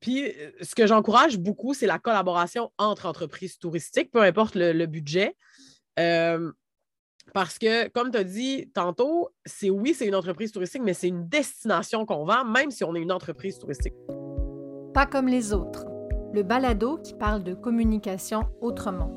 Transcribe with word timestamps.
puis 0.00 0.32
ce 0.60 0.74
que 0.74 0.86
j'encourage 0.86 1.38
beaucoup, 1.38 1.74
c'est 1.74 1.86
la 1.86 1.98
collaboration 1.98 2.70
entre 2.78 3.06
entreprises 3.06 3.58
touristiques, 3.58 4.10
peu 4.10 4.22
importe 4.22 4.54
le, 4.54 4.86
budget. 4.86 5.36
parce 5.96 7.58
que, 7.58 7.88
comme 7.88 8.10
tu 8.10 8.18
as 8.18 8.24
dit 8.24 8.70
tantôt, 8.74 9.30
c'est 9.44 9.70
oui, 9.70 9.94
c'est 9.94 10.06
une 10.06 10.14
entreprise 10.14 10.52
touristique, 10.52 10.82
mais 10.84 10.94
c'est 10.94 11.08
une 11.08 11.28
destination 11.28 12.06
qu'on 12.06 12.24
vend, 12.24 12.44
même 12.44 12.70
si 12.70 12.84
on 12.84 12.94
est 12.94 13.00
une 13.00 13.12
entreprise 13.12 13.58
touristique. 13.58 13.94
Pas 14.94 15.06
comme 15.06 15.28
les 15.28 15.52
autres. 15.52 15.86
Le 16.32 16.42
balado 16.42 16.98
qui 16.98 17.14
parle 17.14 17.42
de 17.44 17.54
communication 17.54 18.42
autrement. 18.60 19.10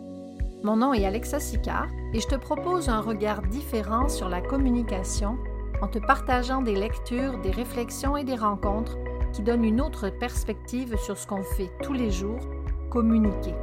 Mon 0.63 0.75
nom 0.75 0.93
est 0.93 1.05
Alexa 1.05 1.39
Sicard 1.39 1.87
et 2.13 2.19
je 2.19 2.27
te 2.27 2.35
propose 2.35 2.89
un 2.89 2.99
regard 2.99 3.41
différent 3.43 4.09
sur 4.09 4.27
la 4.27 4.41
communication 4.41 5.37
en 5.81 5.87
te 5.87 5.99
partageant 5.99 6.61
des 6.61 6.75
lectures, 6.75 7.39
des 7.39 7.51
réflexions 7.51 8.17
et 8.17 8.25
des 8.25 8.35
rencontres 8.35 8.97
qui 9.33 9.41
donnent 9.41 9.65
une 9.65 9.81
autre 9.81 10.09
perspective 10.09 10.95
sur 10.97 11.17
ce 11.17 11.27
qu'on 11.27 11.43
fait 11.43 11.71
tous 11.83 11.93
les 11.93 12.11
jours, 12.11 12.39
communiquer. 12.89 13.53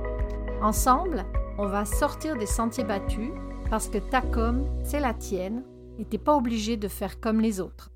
Ensemble, 0.62 1.24
on 1.58 1.66
va 1.66 1.84
sortir 1.84 2.36
des 2.36 2.46
sentiers 2.46 2.84
battus 2.84 3.30
parce 3.70 3.88
que 3.88 3.98
ta 3.98 4.20
com, 4.20 4.66
c'est 4.84 5.00
la 5.00 5.14
tienne 5.14 5.64
et 5.98 6.04
t'es 6.04 6.18
pas 6.18 6.36
obligé 6.36 6.76
de 6.76 6.88
faire 6.88 7.20
comme 7.20 7.40
les 7.40 7.60
autres. 7.60 7.90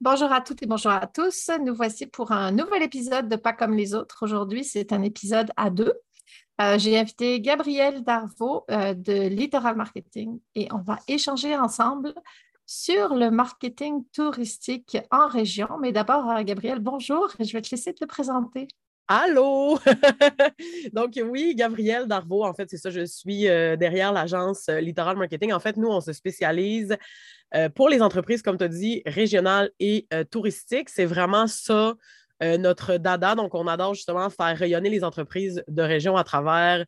Bonjour 0.00 0.30
à 0.32 0.40
toutes 0.40 0.62
et 0.62 0.66
bonjour 0.66 0.92
à 0.92 1.06
tous. 1.06 1.50
Nous 1.64 1.74
voici 1.74 2.06
pour 2.06 2.32
un 2.32 2.52
nouvel 2.52 2.82
épisode 2.82 3.28
de 3.28 3.36
Pas 3.36 3.52
comme 3.52 3.74
les 3.74 3.94
autres. 3.94 4.18
Aujourd'hui, 4.22 4.64
c'est 4.64 4.92
un 4.92 5.02
épisode 5.02 5.50
à 5.56 5.70
deux. 5.70 5.94
Euh, 6.60 6.78
j'ai 6.78 6.98
invité 6.98 7.40
Gabrielle 7.40 8.04
Darvaux 8.04 8.64
euh, 8.70 8.94
de 8.94 9.28
Littoral 9.28 9.76
Marketing 9.76 10.38
et 10.54 10.68
on 10.72 10.78
va 10.78 10.98
échanger 11.08 11.56
ensemble 11.56 12.14
sur 12.66 13.14
le 13.14 13.30
marketing 13.30 14.04
touristique 14.12 14.98
en 15.10 15.28
région. 15.28 15.68
Mais 15.80 15.92
d'abord, 15.92 16.30
euh, 16.30 16.42
Gabrielle, 16.42 16.80
bonjour. 16.80 17.28
Je 17.38 17.52
vais 17.52 17.62
te 17.62 17.70
laisser 17.70 17.92
te 17.92 18.04
présenter. 18.04 18.68
Allô! 19.06 19.78
Donc, 20.94 21.20
oui, 21.22 21.54
Gabrielle 21.54 22.06
Darvaux, 22.06 22.44
en 22.44 22.54
fait, 22.54 22.70
c'est 22.70 22.78
ça, 22.78 22.88
je 22.88 23.04
suis 23.04 23.48
euh, 23.48 23.76
derrière 23.76 24.12
l'agence 24.12 24.68
euh, 24.70 24.80
Littoral 24.80 25.18
Marketing. 25.18 25.52
En 25.52 25.60
fait, 25.60 25.76
nous, 25.76 25.88
on 25.88 26.00
se 26.00 26.12
spécialise 26.12 26.96
pour 27.76 27.88
les 27.88 28.02
entreprises, 28.02 28.42
comme 28.42 28.58
tu 28.58 28.64
as 28.64 28.68
dit, 28.68 29.00
régionales 29.06 29.70
et 29.78 30.08
touristiques. 30.32 30.88
C'est 30.88 31.04
vraiment 31.04 31.46
ça, 31.46 31.94
notre 32.40 32.96
dada. 32.96 33.36
Donc, 33.36 33.54
on 33.54 33.68
adore 33.68 33.94
justement 33.94 34.28
faire 34.28 34.58
rayonner 34.58 34.90
les 34.90 35.04
entreprises 35.04 35.62
de 35.68 35.82
région 35.82 36.16
à 36.16 36.24
travers 36.24 36.84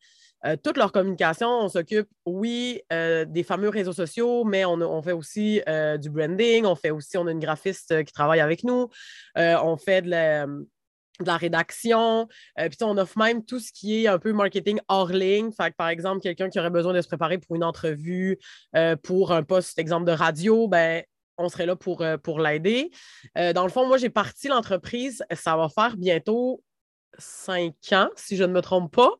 euh, 0.46 0.56
toute 0.62 0.76
leur 0.76 0.92
communication, 0.92 1.48
on 1.48 1.68
s'occupe, 1.68 2.08
oui, 2.24 2.80
euh, 2.92 3.24
des 3.24 3.42
fameux 3.42 3.68
réseaux 3.68 3.92
sociaux, 3.92 4.44
mais 4.44 4.64
on, 4.64 5.02
fait 5.02 5.12
aussi 5.12 5.60
euh, 5.68 5.96
du 5.96 6.10
branding, 6.10 6.64
on 6.64 6.76
fait 6.76 6.90
aussi, 6.90 7.16
on 7.16 7.26
a 7.26 7.32
une 7.32 7.40
graphiste 7.40 8.04
qui 8.04 8.12
travaille 8.12 8.40
avec 8.40 8.62
nous, 8.62 8.88
on 9.36 9.76
fait 9.76 10.02
de 10.02 10.10
la, 10.10 10.46
rédaction, 11.36 12.28
puis 12.56 12.78
on 12.82 12.96
offre 12.98 13.18
même 13.18 13.44
tout 13.44 13.58
ce 13.58 13.72
qui 13.72 14.04
est 14.04 14.06
un 14.06 14.18
peu 14.18 14.32
marketing 14.32 14.78
hors 14.88 15.08
ligne. 15.08 15.50
Fait 15.50 15.74
par 15.74 15.88
exemple, 15.88 16.20
quelqu'un 16.20 16.48
qui 16.48 16.58
aurait 16.58 16.70
besoin 16.70 16.92
de 16.92 17.00
se 17.00 17.08
préparer 17.08 17.38
pour 17.38 17.56
une 17.56 17.64
entrevue, 17.64 18.38
pour 19.02 19.32
un 19.32 19.42
poste, 19.42 19.78
exemple, 19.78 20.06
de 20.06 20.12
radio, 20.12 20.68
ben, 20.68 21.02
on 21.38 21.48
serait 21.48 21.66
là 21.66 21.76
pour, 21.76 22.04
pour 22.22 22.40
l'aider. 22.40 22.90
dans 23.34 23.64
le 23.64 23.70
fond, 23.70 23.86
moi, 23.86 23.98
j'ai 23.98 24.10
parti 24.10 24.48
l'entreprise, 24.48 25.24
ça 25.34 25.56
va 25.56 25.68
faire 25.68 25.96
bientôt 25.96 26.62
cinq 27.18 27.74
ans, 27.92 28.08
si 28.16 28.36
je 28.36 28.44
ne 28.44 28.52
me 28.52 28.60
trompe 28.60 28.94
pas. 28.94 29.10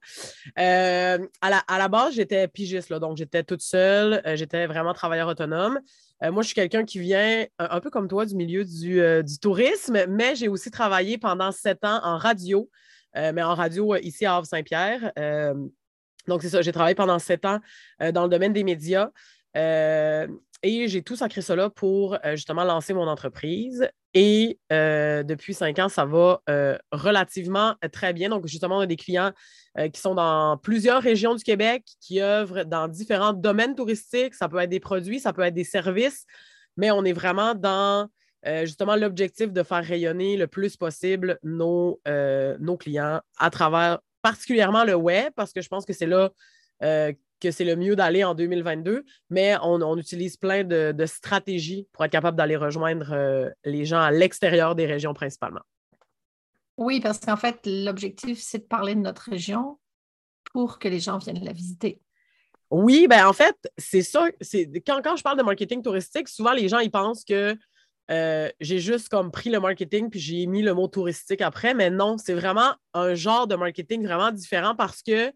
Euh, 0.59 1.19
à, 1.41 1.79
la, 1.79 1.89
base, 1.89 2.15
j'étais 2.15 2.49
pigiste, 2.49 2.93
donc 2.93 3.17
j'étais 3.17 3.43
toute 3.43 3.63
seule, 3.63 4.23
euh, 4.27 4.37
j'étais 4.37 4.67
vraiment 4.67 4.93
travailleur 4.93 5.29
autonome. 5.29 5.81
Euh, 6.23 6.33
moi, 6.33 6.43
je 6.43 6.49
suis 6.49 6.55
quelqu'un 6.55 6.85
qui 6.85 6.99
vient 6.99 7.45
un, 7.59 7.81
peu 7.81 7.91
comme 7.91 8.09
toi 8.09 8.27
du 8.27 8.35
milieu 8.35 8.65
du, 8.65 9.39
tourisme, 9.41 10.07
mais 10.09 10.37
j'ai 10.37 10.49
aussi 10.49 10.71
travaillé 10.71 11.19
pendant 11.19 11.53
sept 11.53 11.85
ans 11.85 12.01
en 12.03 12.17
radio, 12.17 12.69
mais 13.15 13.43
en 13.43 13.55
radio 13.55 13.97
ici 13.97 14.27
à 14.27 14.37
Havre-Saint-Pierre. 14.37 15.13
donc, 16.27 16.43
c'est 16.43 16.51
ça, 16.51 16.63
j'ai 16.63 16.73
travaillé 16.73 16.95
pendant 16.95 17.19
sept 17.19 17.45
ans 17.47 17.61
dans 18.13 18.25
le 18.25 18.29
domaine 18.29 18.53
des 18.53 18.65
médias. 18.65 19.11
Et 19.57 20.89
j'ai 20.89 21.03
tout 21.03 21.17
sacré 21.17 21.41
cela 21.41 21.71
pour 21.71 22.19
justement 22.35 22.65
lancer 22.65 22.93
mon 22.95 23.09
entreprise. 23.09 23.89
Et 24.19 24.59
euh, 24.73 25.23
depuis 25.25 25.53
cinq 25.53 25.79
ans, 25.79 25.91
ça 25.91 26.07
va 26.07 26.41
euh, 26.49 26.79
relativement 26.91 27.75
très 27.93 28.15
bien. 28.15 28.31
Donc, 28.31 28.47
justement, 28.47 28.79
on 28.79 28.81
a 28.81 28.87
des 28.87 28.97
clients 28.97 29.31
euh, 29.79 29.91
qui 29.91 30.01
sont 30.01 30.15
dans 30.15 30.57
plusieurs 30.57 31.03
régions 31.03 31.35
du 31.35 31.45
Québec, 31.45 31.85
qui 32.01 32.23
œuvrent 32.23 32.65
dans 32.65 32.89
différents 32.89 33.35
domaines 33.35 33.75
touristiques. 33.75 34.33
Ça 34.33 34.49
peut 34.49 34.57
être 34.57 34.71
des 34.71 34.81
produits, 34.81 35.21
ça 35.21 35.35
peut 35.35 35.43
être 35.43 35.53
des 35.53 35.65
services, 35.65 36.25
mais 36.79 36.91
on 36.91 37.05
est 37.05 37.13
vraiment 37.13 37.55
dans 37.55 38.09
justement 38.63 38.95
l'objectif 38.95 39.53
de 39.53 39.63
faire 39.65 39.85
rayonner 39.85 40.37
le 40.37 40.47
plus 40.47 40.77
possible 40.77 41.37
nos, 41.43 42.01
nos 42.07 42.77
clients 42.77 43.21
à 43.39 43.51
travers 43.51 43.99
particulièrement 44.23 44.85
le 44.85 44.95
web, 44.95 45.33
parce 45.35 45.53
que 45.53 45.61
je 45.61 45.69
pense 45.69 45.85
que 45.85 45.93
c'est 45.93 46.07
là 46.07 46.31
que 47.47 47.53
c'est 47.53 47.65
le 47.65 47.77
mieux 47.77 47.97
d'aller 47.97 48.25
en 48.25 48.35
2022, 48.35 49.05
mais 49.31 49.57
on, 49.63 49.97
utilise 49.97 50.37
plein 50.37 50.65
de, 50.65 51.07
stratégies 51.07 51.87
pour 51.93 52.05
être 52.05 52.11
capable 52.11 52.37
d'aller 52.37 52.57
rejoindre 52.57 53.13
euh, 53.13 53.51
les 53.65 53.85
gens 53.85 54.01
à 54.01 54.11
l'extérieur 54.11 54.75
des 54.75 54.87
régions 54.87 55.15
principalement. 55.15 55.61
Oui, 56.77 57.01
parce 57.01 57.21
qu'en 57.21 57.37
fait, 57.37 57.61
l'objectif, 57.65 58.39
c'est 58.41 58.59
de 58.59 58.65
parler 58.65 58.95
de 58.95 59.01
notre 59.01 59.31
région 59.31 59.79
pour 60.53 60.79
que 60.79 60.89
les 60.89 61.01
gens 61.01 61.19
viennent 61.19 61.45
la 61.45 61.53
visiter. 61.53 62.01
Oui, 62.71 63.07
ben 63.09 63.27
en 63.27 63.33
fait, 63.33 63.57
c'est 63.79 64.03
ça. 64.03 64.29
Quand, 64.87 65.01
quand 65.03 65.17
je 65.17 65.23
parle 65.23 65.39
de 65.39 65.45
marketing 65.45 65.83
touristique, 65.83 66.29
souvent 66.29 66.53
les 66.53 66.69
gens 66.69 66.81
ils 66.81 66.91
pensent 66.91 67.25
que 67.25 67.57
euh, 68.11 68.51
j'ai 68.61 68.79
juste 68.79 69.09
comme 69.09 69.31
pris 69.31 69.51
le 69.51 69.59
marketing 69.59 70.11
puis 70.11 70.21
j'ai 70.21 70.47
mis 70.47 70.63
le 70.63 70.75
mot 70.75 70.89
touristique 70.89 71.43
après, 71.43 71.75
mais 71.75 71.91
non, 71.91 72.19
c'est 72.19 72.35
vraiment 72.35 72.75
un 72.93 73.15
genre 73.15 73.47
de 73.47 73.55
marketing 73.55 74.05
vraiment 74.05 74.33
différent 74.33 74.75
parce 74.75 75.03
que 75.03 75.33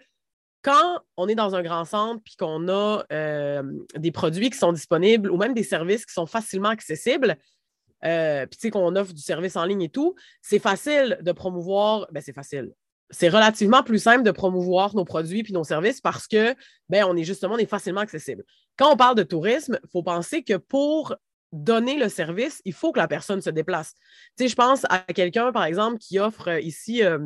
quand 0.62 1.00
on 1.16 1.28
est 1.28 1.34
dans 1.34 1.54
un 1.54 1.62
grand 1.62 1.84
centre 1.84 2.22
puis 2.24 2.36
qu'on 2.36 2.68
a 2.68 3.04
euh, 3.12 3.62
des 3.96 4.12
produits 4.12 4.50
qui 4.50 4.58
sont 4.58 4.72
disponibles 4.72 5.30
ou 5.30 5.36
même 5.36 5.54
des 5.54 5.62
services 5.62 6.04
qui 6.04 6.12
sont 6.12 6.26
facilement 6.26 6.68
accessibles, 6.68 7.36
euh, 8.04 8.46
puis 8.46 8.70
qu'on 8.70 8.96
offre 8.96 9.12
du 9.12 9.22
service 9.22 9.56
en 9.56 9.64
ligne 9.64 9.82
et 9.82 9.88
tout, 9.88 10.14
c'est 10.42 10.58
facile 10.58 11.18
de 11.22 11.32
promouvoir, 11.32 12.06
ben 12.12 12.22
c'est 12.22 12.32
facile. 12.32 12.72
C'est 13.10 13.28
relativement 13.28 13.82
plus 13.82 13.98
simple 13.98 14.22
de 14.22 14.30
promouvoir 14.30 14.94
nos 14.94 15.04
produits 15.04 15.42
puis 15.42 15.52
nos 15.52 15.64
services 15.64 16.00
parce 16.00 16.28
que 16.28 16.54
ben 16.88 17.04
on 17.08 17.16
est 17.16 17.24
justement 17.24 17.56
facilement 17.66 18.00
accessible. 18.00 18.44
Quand 18.76 18.92
on 18.92 18.96
parle 18.96 19.16
de 19.16 19.22
tourisme, 19.22 19.78
il 19.82 19.90
faut 19.90 20.02
penser 20.02 20.42
que 20.42 20.56
pour 20.56 21.16
donner 21.52 21.98
le 21.98 22.08
service, 22.08 22.62
il 22.64 22.72
faut 22.72 22.92
que 22.92 22.98
la 23.00 23.08
personne 23.08 23.40
se 23.40 23.50
déplace. 23.50 23.94
Je 24.38 24.54
pense 24.54 24.86
à 24.88 25.00
quelqu'un, 25.00 25.50
par 25.52 25.64
exemple, 25.64 25.98
qui 25.98 26.20
offre 26.20 26.60
ici 26.62 27.02
euh, 27.02 27.18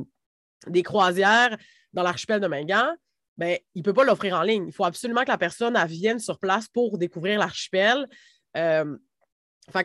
des 0.66 0.82
croisières 0.82 1.56
dans 1.92 2.02
l'archipel 2.02 2.40
de 2.40 2.46
Mingan 2.46 2.94
ben, 3.36 3.58
il 3.74 3.80
ne 3.80 3.84
peut 3.84 3.92
pas 3.92 4.04
l'offrir 4.04 4.36
en 4.36 4.42
ligne. 4.42 4.66
Il 4.66 4.72
faut 4.72 4.84
absolument 4.84 5.24
que 5.24 5.30
la 5.30 5.38
personne 5.38 5.78
vienne 5.86 6.18
sur 6.18 6.38
place 6.38 6.68
pour 6.68 6.98
découvrir 6.98 7.38
l'archipel. 7.38 8.08
Euh, 8.56 8.96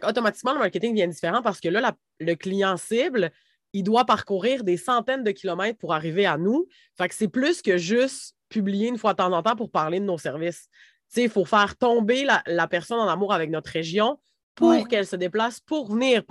automatiquement, 0.03 0.53
le 0.53 0.59
marketing 0.59 0.93
devient 0.93 1.07
différent 1.07 1.41
parce 1.41 1.59
que 1.59 1.69
là, 1.69 1.95
le 2.19 2.35
client 2.35 2.77
cible, 2.77 3.31
il 3.73 3.83
doit 3.83 4.05
parcourir 4.05 4.63
des 4.63 4.77
centaines 4.77 5.23
de 5.23 5.31
kilomètres 5.31 5.79
pour 5.79 5.93
arriver 5.93 6.25
à 6.25 6.37
nous. 6.37 6.67
Fait 6.97 7.07
que 7.07 7.15
c'est 7.15 7.27
plus 7.27 7.61
que 7.61 7.77
juste 7.77 8.35
publier 8.49 8.87
une 8.87 8.97
fois 8.97 9.13
de 9.13 9.17
temps 9.17 9.31
en 9.31 9.43
temps 9.43 9.55
pour 9.55 9.71
parler 9.71 9.99
de 9.99 10.05
nos 10.05 10.17
services. 10.17 10.67
Il 11.15 11.29
faut 11.29 11.45
faire 11.45 11.75
tomber 11.75 12.27
la, 12.45 12.67
personne 12.67 12.99
en 12.99 13.07
amour 13.07 13.33
avec 13.33 13.49
notre 13.49 13.71
région 13.71 14.19
pour 14.53 14.87
qu'elle 14.87 15.07
se 15.07 15.15
déplace, 15.15 15.59
pour 15.59 15.91
venir, 15.91 16.23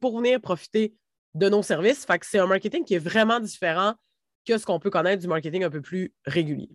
pour 0.00 0.18
venir 0.18 0.40
profiter 0.40 0.94
de 1.34 1.48
nos 1.48 1.62
services. 1.62 2.04
Fait 2.04 2.18
que 2.18 2.26
c'est 2.26 2.38
un 2.38 2.46
marketing 2.46 2.84
qui 2.84 2.94
est 2.94 2.98
vraiment 2.98 3.40
différent 3.40 3.94
que 4.46 4.58
ce 4.58 4.66
qu'on 4.66 4.78
peut 4.78 4.90
connaître 4.90 5.22
du 5.22 5.28
marketing 5.28 5.64
un 5.64 5.70
peu 5.70 5.80
plus 5.80 6.14
régulier. 6.24 6.70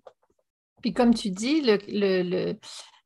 Puis 0.81 0.93
comme 0.93 1.13
tu 1.13 1.29
dis, 1.29 1.61
le, 1.61 1.77
le, 1.87 2.55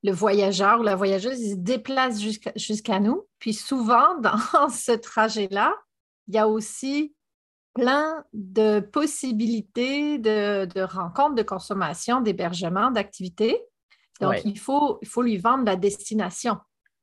le, 0.03 0.11
voyageur 0.11 0.79
ou 0.79 0.83
la 0.83 0.95
voyageuse, 0.95 1.39
il 1.39 1.51
se 1.51 1.57
déplace 1.57 2.21
jusqu'à 2.55 2.99
nous. 2.99 3.27
Puis 3.39 3.53
souvent, 3.53 4.17
dans 4.21 4.69
ce 4.69 4.91
trajet-là, 4.91 5.75
il 6.27 6.35
y 6.35 6.37
a 6.37 6.47
aussi 6.47 7.15
plein 7.73 8.25
de 8.33 8.79
possibilités 8.81 10.17
de, 10.17 10.65
de 10.65 10.81
rencontres, 10.81 11.35
de 11.35 11.43
consommation, 11.43 12.21
d'hébergement, 12.21 12.91
d'activités. 12.91 13.61
Donc, 14.19 14.35
il, 14.45 14.59
faut, 14.59 14.99
il 15.01 15.07
faut 15.07 15.21
lui 15.21 15.37
vendre 15.37 15.65
la 15.65 15.75
destination. 15.75 16.57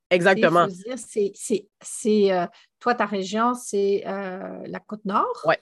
Exactement. 0.09 0.67
C'est, 0.95 2.31
euh, 2.31 2.47
toi, 2.79 2.95
ta 2.95 3.05
région, 3.05 3.53
c'est 3.53 4.03
euh, 4.07 4.63
la 4.65 4.79
Côte-Nord. 4.79 5.43
Oui. 5.45 5.55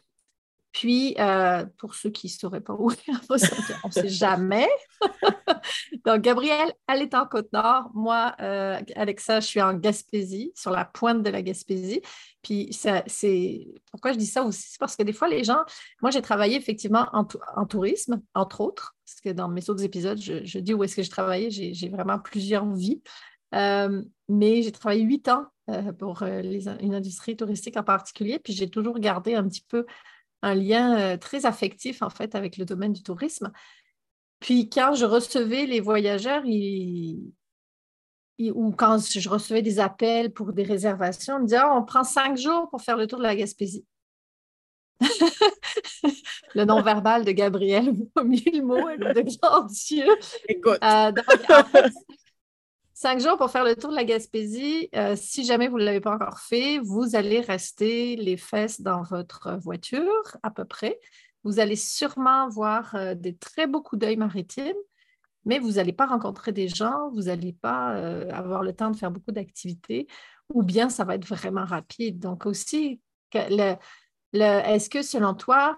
Puis, 0.78 1.16
euh, 1.18 1.66
pour 1.80 1.96
ceux 1.96 2.12
qui 2.12 2.28
ne 2.28 2.32
sauraient 2.32 2.62
pas 2.62 2.74
où 2.74 2.92
on 3.30 3.34
ne 3.34 3.92
sait 3.92 4.10
jamais. 4.10 4.68
Donc, 6.06 6.22
Gabrielle, 6.22 6.72
elle 6.88 7.02
est 7.02 7.16
en 7.16 7.26
Côte-Nord. 7.26 7.90
Moi, 7.96 8.36
euh, 8.42 8.80
Alexa, 8.96 9.40
je 9.40 9.48
suis 9.48 9.60
en 9.60 9.74
Gaspésie, 9.74 10.52
sur 10.56 10.70
la 10.70 10.86
pointe 10.86 11.24
de 11.24 11.32
la 11.32 11.42
Gaspésie. 11.42 12.04
Puis, 12.44 12.70
c'est 13.08 13.68
pourquoi 13.90 14.12
je 14.12 14.20
dis 14.20 14.28
ça 14.28 14.44
aussi, 14.44 14.68
c'est 14.70 14.80
parce 14.80 14.96
que 14.96 15.02
des 15.02 15.14
fois, 15.14 15.28
les 15.28 15.44
gens, 15.44 15.64
moi, 16.04 16.12
j'ai 16.12 16.22
travaillé 16.22 16.58
effectivement 16.58 17.08
en, 17.12 17.66
tourisme, 17.66 18.22
entre 18.36 18.62
autres, 18.62 18.96
parce 19.04 19.20
que 19.20 19.30
dans 19.30 19.50
mes 19.50 19.68
autres 19.72 19.84
épisodes, 19.84 20.22
je, 20.22 20.60
dis 20.60 20.76
où 20.76 20.84
est-ce 20.84 20.96
que 20.96 21.02
j'ai 21.02 21.10
travaillé. 21.10 21.50
J'ai 21.50 21.90
vraiment 21.90 22.20
plusieurs 22.20 22.72
vies. 22.72 23.02
Euh, 23.56 24.04
mais 24.30 24.62
j'ai 24.62 24.72
travaillé 24.72 25.02
huit 25.02 25.28
ans 25.28 25.48
pour 25.98 26.22
une 26.22 26.94
industrie 26.94 27.36
touristique 27.36 27.78
en 27.78 27.84
particulier, 27.84 28.38
puis 28.38 28.54
j'ai 28.54 28.70
toujours 28.70 29.00
gardé 29.00 29.34
un 29.34 29.48
petit 29.48 29.66
peu 29.68 29.88
un 30.42 30.56
lien 30.56 31.18
très 31.18 31.46
affectif, 31.46 32.02
en 32.02 32.10
fait, 32.10 32.36
avec 32.36 32.58
le 32.58 32.66
domaine 32.66 32.94
du 32.94 33.04
tourisme. 33.04 33.52
Puis 34.40 34.70
quand 34.70 34.94
je 34.94 35.06
recevais 35.06 35.66
les 35.66 35.80
voyageurs, 35.80 36.44
ou 38.40 38.72
quand 38.72 39.00
je 39.00 39.30
recevais 39.30 39.62
des 39.62 39.80
appels 39.80 40.32
pour 40.32 40.54
des 40.54 40.64
réservations, 40.64 41.36
on 41.36 41.40
me 41.40 41.46
disait, 41.46 41.58
ah, 41.58 41.76
on 41.76 41.84
prend 41.84 42.04
cinq 42.04 42.38
jours 42.38 42.70
pour 42.70 42.82
faire 42.82 42.98
le 42.98 43.08
tour 43.08 43.20
de 43.20 43.24
la 43.24 43.36
Gaspésie. 43.36 43.86
le 46.56 46.66
nom 46.66 46.82
verbal 46.82 47.24
de 47.24 47.32
Gabriel 47.32 47.92
vaut 47.92 48.24
mille 48.24 48.64
mots 48.64 48.90
de 48.98 49.38
grand 49.38 49.66
Dieu. 49.66 50.08
Écoute. 50.48 50.80
Euh, 50.84 51.12
cinq 52.98 53.20
jours 53.20 53.38
pour 53.38 53.52
faire 53.52 53.64
le 53.64 53.76
tour 53.76 53.92
de 53.92 53.96
la 53.96 54.04
Gaspésie. 54.04 54.90
Euh, 54.96 55.16
si 55.16 55.46
jamais 55.46 55.68
vous 55.68 55.78
ne 55.78 55.84
l'avez 55.84 56.02
pas 56.02 56.16
encore 56.16 56.40
fait, 56.40 56.80
vous 56.80 57.16
allez 57.16 57.42
rester 57.42 58.16
les 58.16 58.38
fesses 58.38 58.82
dans 58.82 59.04
votre 59.04 59.56
voiture 59.58 60.36
à 60.42 60.50
peu 60.50 60.66
près. 60.66 61.00
Vous 61.44 61.60
allez 61.60 61.76
sûrement 61.76 62.50
voir 62.50 62.96
euh, 62.96 63.14
des 63.14 63.36
très 63.36 63.68
beaux 63.68 63.84
coups 63.84 64.00
d'œil 64.00 64.18
maritimes, 64.18 64.74
mais 65.46 65.60
vous 65.60 65.74
n'allez 65.74 65.94
pas 65.94 66.08
rencontrer 66.08 66.52
des 66.52 66.68
gens, 66.68 67.12
vous 67.12 67.26
n'allez 67.26 67.54
pas 67.54 67.90
avoir 68.34 68.64
le 68.64 68.74
temps 68.74 68.90
de 68.90 68.98
faire 68.98 69.12
beaucoup 69.12 69.32
d'activités, 69.32 70.08
ou 70.52 70.64
bien 70.64 70.90
ça 70.90 71.04
va 71.04 71.16
être 71.16 71.28
vraiment 71.28 71.66
rapide. 71.66 72.18
Donc 72.18 72.48
aussi, 72.48 73.00
est-ce 73.34 74.90
que 74.90 75.04
selon 75.04 75.36
toi, 75.36 75.78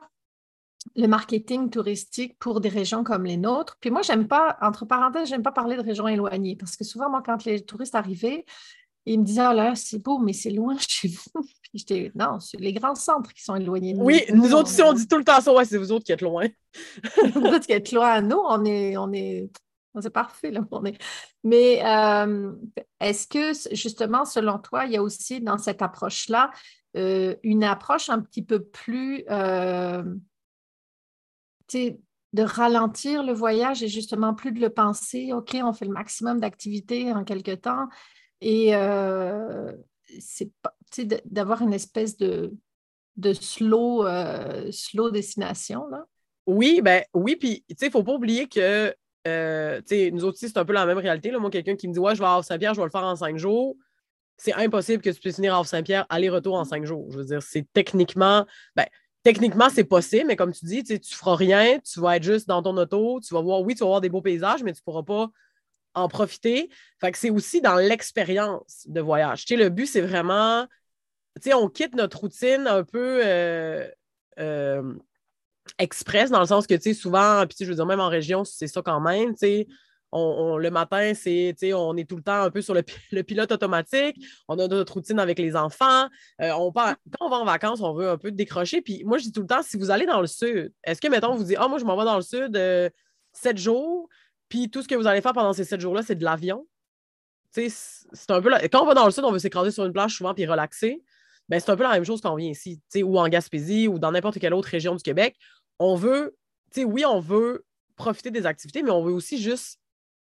le 0.95 1.07
marketing 1.07 1.69
touristique 1.69 2.37
pour 2.39 2.61
des 2.61 2.69
régions 2.69 3.03
comme 3.03 3.25
les 3.25 3.37
nôtres, 3.37 3.77
puis 3.79 3.89
moi, 3.91 4.01
j'aime 4.01 4.27
pas, 4.27 4.57
entre 4.61 4.85
parenthèses, 4.85 5.29
j'aime 5.29 5.43
pas 5.43 5.51
parler 5.51 5.75
de 5.75 5.81
régions 5.81 6.07
éloignées 6.07 6.55
parce 6.55 6.75
que 6.75 6.83
souvent, 6.83 7.09
moi, 7.09 7.21
quand 7.25 7.45
les 7.45 7.61
touristes 7.61 7.95
arrivaient, 7.95 8.45
ils 9.05 9.19
me 9.19 9.25
disaient, 9.25 9.47
oh 9.49 9.53
là, 9.53 9.75
c'est 9.75 9.99
beau, 9.99 10.19
mais 10.19 10.33
c'est 10.33 10.51
loin 10.51 10.75
chez 10.87 11.07
vous. 11.07 11.41
Puis 11.41 11.71
j'étais, 11.73 12.11
non, 12.15 12.39
c'est 12.39 12.59
les 12.59 12.73
grands 12.73 12.95
centres 12.95 13.33
qui 13.33 13.43
sont 13.43 13.55
éloignés. 13.55 13.95
oui, 13.97 14.23
nous, 14.33 14.53
autres 14.53 14.69
ici, 14.69 14.81
on 14.81 14.93
dit 14.93 15.07
tout 15.07 15.17
le 15.17 15.23
temps 15.23 15.41
ça, 15.41 15.53
ouais, 15.53 15.65
c'est 15.65 15.77
vous 15.77 15.91
autres 15.91 16.05
qui 16.05 16.11
êtes 16.11 16.21
loin. 16.21 16.47
vous 17.33 17.41
autres 17.41 17.65
qui 17.65 17.71
êtes 17.71 17.91
loin. 17.91 18.21
Nous, 18.21 18.37
on 18.37 18.65
est, 18.65 18.97
on 18.97 19.11
est, 19.13 19.49
c'est 20.01 20.09
parfait, 20.09 20.51
là, 20.51 20.61
on 20.71 20.85
est. 20.85 20.97
Mais 21.43 21.81
euh, 21.85 22.51
est-ce 22.99 23.27
que, 23.27 23.75
justement, 23.75 24.25
selon 24.25 24.59
toi, 24.59 24.85
il 24.85 24.91
y 24.91 24.97
a 24.97 25.03
aussi 25.03 25.41
dans 25.41 25.57
cette 25.57 25.81
approche-là 25.81 26.51
euh, 26.97 27.35
une 27.43 27.63
approche 27.63 28.09
un 28.09 28.19
petit 28.19 28.41
peu 28.43 28.63
plus 28.63 29.23
euh, 29.29 30.03
de 31.73 32.43
ralentir 32.43 33.23
le 33.23 33.33
voyage 33.33 33.83
et 33.83 33.87
justement 33.87 34.33
plus 34.33 34.51
de 34.51 34.59
le 34.59 34.69
penser, 34.69 35.33
OK, 35.33 35.57
on 35.63 35.73
fait 35.73 35.85
le 35.85 35.91
maximum 35.91 36.39
d'activités 36.39 37.11
en 37.11 37.23
quelque 37.23 37.55
temps 37.55 37.87
et 38.41 38.75
euh, 38.75 39.73
c'est 40.19 40.51
d'avoir 41.25 41.61
une 41.61 41.73
espèce 41.73 42.17
de, 42.17 42.53
de 43.17 43.33
slow, 43.33 44.05
slow 44.71 45.11
destination. 45.11 45.87
Là. 45.87 46.05
Oui, 46.47 46.81
ben 46.83 47.03
oui, 47.13 47.35
puis 47.35 47.63
il 47.67 47.75
ne 47.81 47.89
faut 47.89 48.03
pas 48.03 48.13
oublier 48.13 48.47
que 48.47 48.95
nous 49.25 50.23
autres 50.23 50.37
c'est 50.39 50.57
un 50.57 50.65
peu 50.65 50.73
la 50.73 50.85
même 50.85 50.97
réalité. 50.97 51.31
Là. 51.31 51.39
Moi, 51.39 51.49
quelqu'un 51.49 51.75
qui 51.75 51.87
me 51.87 51.93
dit 51.93 51.99
Ouais, 51.99 52.15
je 52.15 52.19
vais 52.19 52.27
à 52.27 52.41
Saint-Pierre, 52.41 52.73
je 52.73 52.79
vais 52.79 52.85
le 52.85 52.91
faire 52.91 53.03
en 53.03 53.15
cinq 53.15 53.37
jours 53.37 53.75
c'est 54.39 54.53
impossible 54.53 55.03
que 55.03 55.09
tu 55.09 55.19
puisses 55.19 55.35
venir 55.35 55.55
à 55.55 55.63
Saint-Pierre 55.63 56.05
aller-retour 56.09 56.55
en 56.55 56.63
cinq 56.63 56.85
jours. 56.85 57.07
Je 57.11 57.17
veux 57.17 57.25
dire, 57.25 57.43
c'est 57.43 57.67
techniquement, 57.73 58.45
ben, 58.75 58.85
techniquement, 59.29 59.69
c'est 59.69 59.83
possible, 59.83 60.25
mais 60.25 60.35
comme 60.35 60.51
tu 60.51 60.65
dis, 60.65 60.83
tu 60.83 60.93
ne 60.93 60.99
feras 61.03 61.35
rien, 61.35 61.77
tu 61.79 61.99
vas 61.99 62.15
être 62.15 62.23
juste 62.23 62.47
dans 62.47 62.63
ton 62.63 62.75
auto, 62.77 63.19
tu 63.19 63.31
vas 63.35 63.41
voir, 63.41 63.61
oui, 63.61 63.75
tu 63.75 63.81
vas 63.81 63.85
voir 63.85 64.01
des 64.01 64.09
beaux 64.09 64.23
paysages, 64.23 64.63
mais 64.63 64.73
tu 64.73 64.79
ne 64.79 64.83
pourras 64.83 65.03
pas 65.03 65.29
en 65.93 66.07
profiter. 66.07 66.71
Fait 66.99 67.11
que 67.11 67.17
c'est 67.19 67.29
aussi 67.29 67.61
dans 67.61 67.75
l'expérience 67.75 68.87
de 68.87 69.01
voyage. 69.01 69.45
Le 69.51 69.69
but, 69.69 69.85
c'est 69.85 70.01
vraiment, 70.01 70.65
on 71.53 71.69
quitte 71.69 71.93
notre 71.93 72.21
routine 72.21 72.65
un 72.65 72.83
peu 72.83 73.21
euh, 73.23 73.87
euh, 74.39 74.95
express, 75.77 76.31
dans 76.31 76.39
le 76.39 76.47
sens 76.47 76.65
que, 76.65 76.93
souvent, 76.95 77.45
je 77.59 77.65
veux 77.65 77.75
dire, 77.75 77.85
même 77.85 77.99
en 77.99 78.09
région, 78.09 78.43
c'est 78.43 78.65
ça 78.65 78.81
quand 78.81 78.99
même, 78.99 79.35
le 80.13 80.69
matin, 80.69 81.13
c'est, 81.13 81.55
on 81.73 81.95
est 81.97 82.09
tout 82.09 82.15
le 82.17 82.23
temps 82.23 82.41
un 82.41 82.49
peu 82.49 82.61
sur 82.61 82.73
le, 83.11 83.21
pilote 83.23 83.51
automatique. 83.51 84.17
On 84.47 84.57
a 84.59 84.67
notre 84.67 84.93
routine 84.93 85.19
avec 85.19 85.39
les 85.39 85.55
enfants. 85.55 86.07
Euh, 86.41 86.51
on 86.51 86.71
quand 86.71 86.95
on 87.19 87.29
va 87.29 87.37
en 87.37 87.45
vacances, 87.45 87.81
on 87.81 87.93
veut 87.93 88.09
un 88.09 88.17
peu 88.17 88.31
décrocher. 88.31 88.81
Puis 88.81 89.03
moi, 89.03 89.17
je 89.17 89.25
dis 89.25 89.31
tout 89.31 89.41
le 89.41 89.47
temps, 89.47 89.61
si 89.61 89.77
vous 89.77 89.91
allez 89.91 90.05
dans 90.05 90.21
le 90.21 90.27
sud, 90.27 90.73
est-ce 90.83 91.01
que, 91.01 91.07
mettons, 91.07 91.35
vous 91.35 91.43
dites, 91.43 91.57
ah, 91.59 91.67
moi, 91.67 91.79
je 91.79 91.85
m'en 91.85 91.97
vais 91.97 92.05
dans 92.05 92.15
le 92.15 92.21
sud 92.21 92.55
euh, 92.55 92.89
sept 93.33 93.57
jours, 93.57 94.09
puis 94.47 94.69
tout 94.69 94.81
ce 94.81 94.87
que 94.87 94.95
vous 94.95 95.07
allez 95.07 95.21
faire 95.21 95.33
pendant 95.33 95.53
ces 95.53 95.63
sept 95.63 95.79
jours-là, 95.79 96.01
c'est 96.01 96.15
de 96.15 96.23
l'avion? 96.23 96.65
C'est 97.51 97.71
un 98.29 98.41
peu 98.41 98.51
Quand 98.71 98.83
on 98.83 98.85
va 98.85 98.93
dans 98.93 99.05
le 99.05 99.11
sud, 99.11 99.23
on 99.23 99.31
veut 99.31 99.39
s'écraser 99.39 99.71
sur 99.71 99.85
une 99.85 99.93
plage 99.93 100.15
souvent 100.15 100.33
puis 100.33 100.45
relaxer. 100.45 101.03
Ben, 101.49 101.59
c'est 101.59 101.71
un 101.71 101.75
peu 101.75 101.83
la 101.83 101.89
même 101.89 102.05
chose 102.05 102.21
quand 102.21 102.31
on 102.31 102.35
vient 102.35 102.51
ici, 102.51 102.79
ou 103.03 103.19
en 103.19 103.27
Gaspésie 103.27 103.87
ou 103.87 103.97
dans 103.97 104.11
n'importe 104.11 104.37
quelle 104.39 104.53
autre 104.53 104.69
région 104.69 104.95
du 104.95 105.01
Québec. 105.01 105.35
On 105.79 105.95
veut, 105.95 106.35
oui, 106.77 107.05
on 107.05 107.19
veut 107.19 107.65
profiter 107.95 108.29
des 108.29 108.45
activités, 108.45 108.83
mais 108.83 108.91
on 108.91 109.03
veut 109.03 109.11
aussi 109.11 109.41
juste 109.41 109.78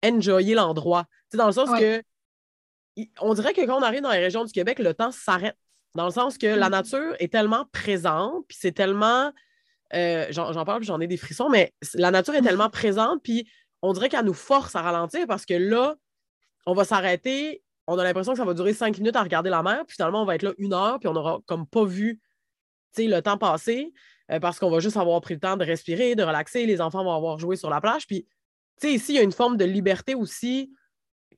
enjoyer 0.06 0.54
l'endroit. 0.54 1.06
Dans 1.34 1.46
le 1.46 1.52
sens 1.52 1.68
que 1.78 2.02
on 3.20 3.34
dirait 3.34 3.52
que 3.52 3.60
quand 3.66 3.78
on 3.78 3.82
arrive 3.82 4.00
dans 4.00 4.12
les 4.12 4.18
régions 4.18 4.44
du 4.44 4.52
Québec, 4.52 4.78
le 4.78 4.94
temps 4.94 5.10
s'arrête. 5.10 5.56
Dans 5.94 6.06
le 6.06 6.12
sens 6.12 6.38
que 6.38 6.46
la 6.46 6.68
mm. 6.68 6.72
nature 6.72 7.16
est 7.18 7.32
tellement 7.32 7.66
présente, 7.72 8.44
puis 8.48 8.56
c'est 8.60 8.72
tellement. 8.72 9.32
Euh, 9.94 10.26
j'en 10.30 10.64
parle, 10.64 10.82
j'en 10.82 11.00
ai 11.00 11.06
des 11.06 11.16
frissons, 11.16 11.48
mais 11.48 11.72
la 11.94 12.10
nature 12.10 12.34
est 12.34 12.42
tellement 12.42 12.70
présente, 12.70 13.22
puis 13.22 13.48
on 13.82 13.92
dirait 13.92 14.08
qu'elle 14.08 14.24
nous 14.24 14.34
force 14.34 14.74
à 14.74 14.82
ralentir 14.82 15.26
parce 15.26 15.46
que 15.46 15.54
là, 15.54 15.94
on 16.66 16.74
va 16.74 16.84
s'arrêter. 16.84 17.62
On 17.86 17.98
a 17.98 18.02
l'impression 18.02 18.32
que 18.32 18.38
ça 18.38 18.44
va 18.44 18.54
durer 18.54 18.74
cinq 18.74 18.98
minutes 18.98 19.14
à 19.14 19.22
regarder 19.22 19.50
la 19.50 19.62
mer, 19.62 19.84
puis 19.86 19.94
finalement, 19.94 20.22
on 20.22 20.24
va 20.24 20.34
être 20.34 20.42
là 20.42 20.52
une 20.58 20.72
heure, 20.72 20.98
puis 20.98 21.08
on 21.08 21.12
n'aura 21.12 21.38
comme 21.46 21.66
pas 21.66 21.84
vu 21.84 22.20
le 23.04 23.20
temps 23.20 23.38
passer 23.38 23.92
euh, 24.30 24.40
parce 24.40 24.58
qu'on 24.58 24.70
va 24.70 24.80
juste 24.80 24.96
avoir 24.96 25.20
pris 25.20 25.34
le 25.34 25.40
temps 25.40 25.56
de 25.56 25.64
respirer, 25.64 26.14
de 26.14 26.22
relaxer. 26.22 26.66
Les 26.66 26.80
enfants 26.80 27.04
vont 27.04 27.14
avoir 27.14 27.38
joué 27.38 27.56
sur 27.56 27.70
la 27.70 27.80
plage. 27.80 28.06
Puis 28.06 28.26
sais, 28.80 28.92
ici, 28.94 29.12
il 29.12 29.16
y 29.16 29.18
a 29.18 29.22
une 29.22 29.32
forme 29.32 29.56
de 29.56 29.64
liberté 29.64 30.14
aussi 30.14 30.72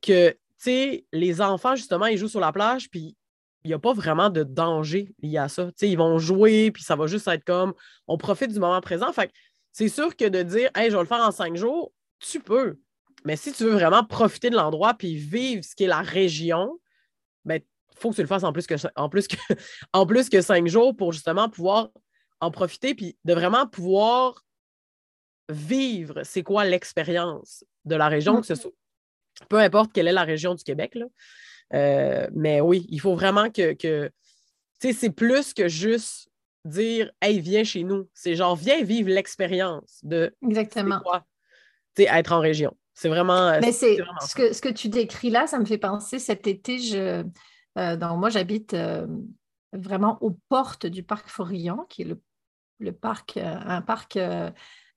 que, 0.02 0.36
tu 0.60 1.04
les 1.12 1.40
enfants, 1.40 1.76
justement, 1.76 2.06
ils 2.06 2.18
jouent 2.18 2.28
sur 2.28 2.40
la 2.40 2.50
plage, 2.50 2.90
puis 2.90 3.16
il 3.64 3.68
n'y 3.68 3.74
a 3.74 3.78
pas 3.78 3.92
vraiment 3.92 4.28
de 4.28 4.42
danger 4.42 5.14
lié 5.22 5.38
à 5.38 5.48
ça. 5.48 5.66
Tu 5.66 5.72
sais, 5.76 5.88
ils 5.88 5.98
vont 5.98 6.18
jouer, 6.18 6.70
puis 6.72 6.82
ça 6.82 6.96
va 6.96 7.06
juste 7.06 7.28
être 7.28 7.44
comme, 7.44 7.74
on 8.08 8.18
profite 8.18 8.52
du 8.52 8.58
moment 8.58 8.80
présent. 8.80 9.12
Fait 9.12 9.30
c'est 9.72 9.88
sûr 9.88 10.16
que 10.16 10.24
de 10.24 10.42
dire, 10.42 10.70
hey, 10.74 10.90
je 10.90 10.96
vais 10.96 11.02
le 11.02 11.08
faire 11.08 11.20
en 11.20 11.30
cinq 11.30 11.56
jours, 11.56 11.92
tu 12.18 12.40
peux. 12.40 12.78
Mais 13.24 13.36
si 13.36 13.52
tu 13.52 13.64
veux 13.64 13.72
vraiment 13.72 14.04
profiter 14.04 14.50
de 14.50 14.56
l'endroit 14.56 14.94
puis 14.94 15.14
vivre 15.14 15.62
ce 15.64 15.74
qui 15.74 15.84
est 15.84 15.88
la 15.88 16.00
région, 16.00 16.78
ben, 17.44 17.60
il 17.62 17.98
faut 17.98 18.10
que 18.10 18.16
tu 18.16 18.22
le 18.22 18.26
fasses 18.28 18.44
en 18.44 18.52
plus 18.52 18.66
que, 18.66 18.74
en 18.96 19.08
plus 19.08 19.28
que, 19.28 19.36
en 19.92 20.06
plus 20.06 20.28
que 20.28 20.40
cinq 20.40 20.66
jours 20.66 20.96
pour 20.96 21.12
justement 21.12 21.48
pouvoir 21.48 21.90
en 22.40 22.50
profiter 22.50 22.94
puis 22.94 23.16
de 23.24 23.34
vraiment 23.34 23.66
pouvoir 23.66 24.44
vivre 25.48 26.22
c'est 26.24 26.42
quoi 26.42 26.64
l'expérience 26.64 27.64
de 27.84 27.94
la 27.94 28.08
région, 28.08 28.40
que 28.40 28.46
ce 28.46 28.54
soit, 28.54 28.72
peu 29.48 29.58
importe 29.58 29.92
quelle 29.92 30.08
est 30.08 30.12
la 30.12 30.24
région 30.24 30.54
du 30.54 30.64
Québec. 30.64 30.94
Là. 30.94 31.06
Euh, 31.74 32.28
mais 32.34 32.60
oui, 32.60 32.86
il 32.88 33.00
faut 33.00 33.14
vraiment 33.14 33.50
que, 33.50 33.72
que 33.74 34.10
c'est 34.80 35.10
plus 35.10 35.54
que 35.54 35.68
juste 35.68 36.30
dire 36.64 37.10
Hey, 37.20 37.40
viens 37.40 37.64
chez 37.64 37.84
nous. 37.84 38.08
C'est 38.14 38.34
genre 38.34 38.56
viens 38.56 38.82
vivre 38.82 39.10
l'expérience 39.10 40.00
de 40.02 40.34
Exactement. 40.42 41.00
Quoi, 41.00 41.24
être 41.96 42.32
en 42.32 42.40
région. 42.40 42.76
C'est 42.94 43.08
vraiment. 43.08 43.58
Mais 43.60 43.72
c'est 43.72 43.98
ce 44.26 44.34
que, 44.34 44.52
ce 44.52 44.60
que 44.60 44.68
tu 44.68 44.88
décris 44.88 45.30
là, 45.30 45.46
ça 45.46 45.58
me 45.58 45.64
fait 45.64 45.78
penser 45.78 46.18
cet 46.18 46.46
été, 46.46 46.78
je, 46.78 47.24
euh, 47.78 47.96
donc 47.96 48.18
moi 48.18 48.28
j'habite 48.28 48.74
euh, 48.74 49.06
vraiment 49.72 50.18
aux 50.20 50.36
portes 50.48 50.86
du 50.86 51.02
parc 51.02 51.28
Forillon, 51.28 51.86
qui 51.88 52.02
est 52.02 52.06
le, 52.06 52.20
le 52.80 52.92
parc, 52.92 53.36
un 53.36 53.82
parc 53.82 54.18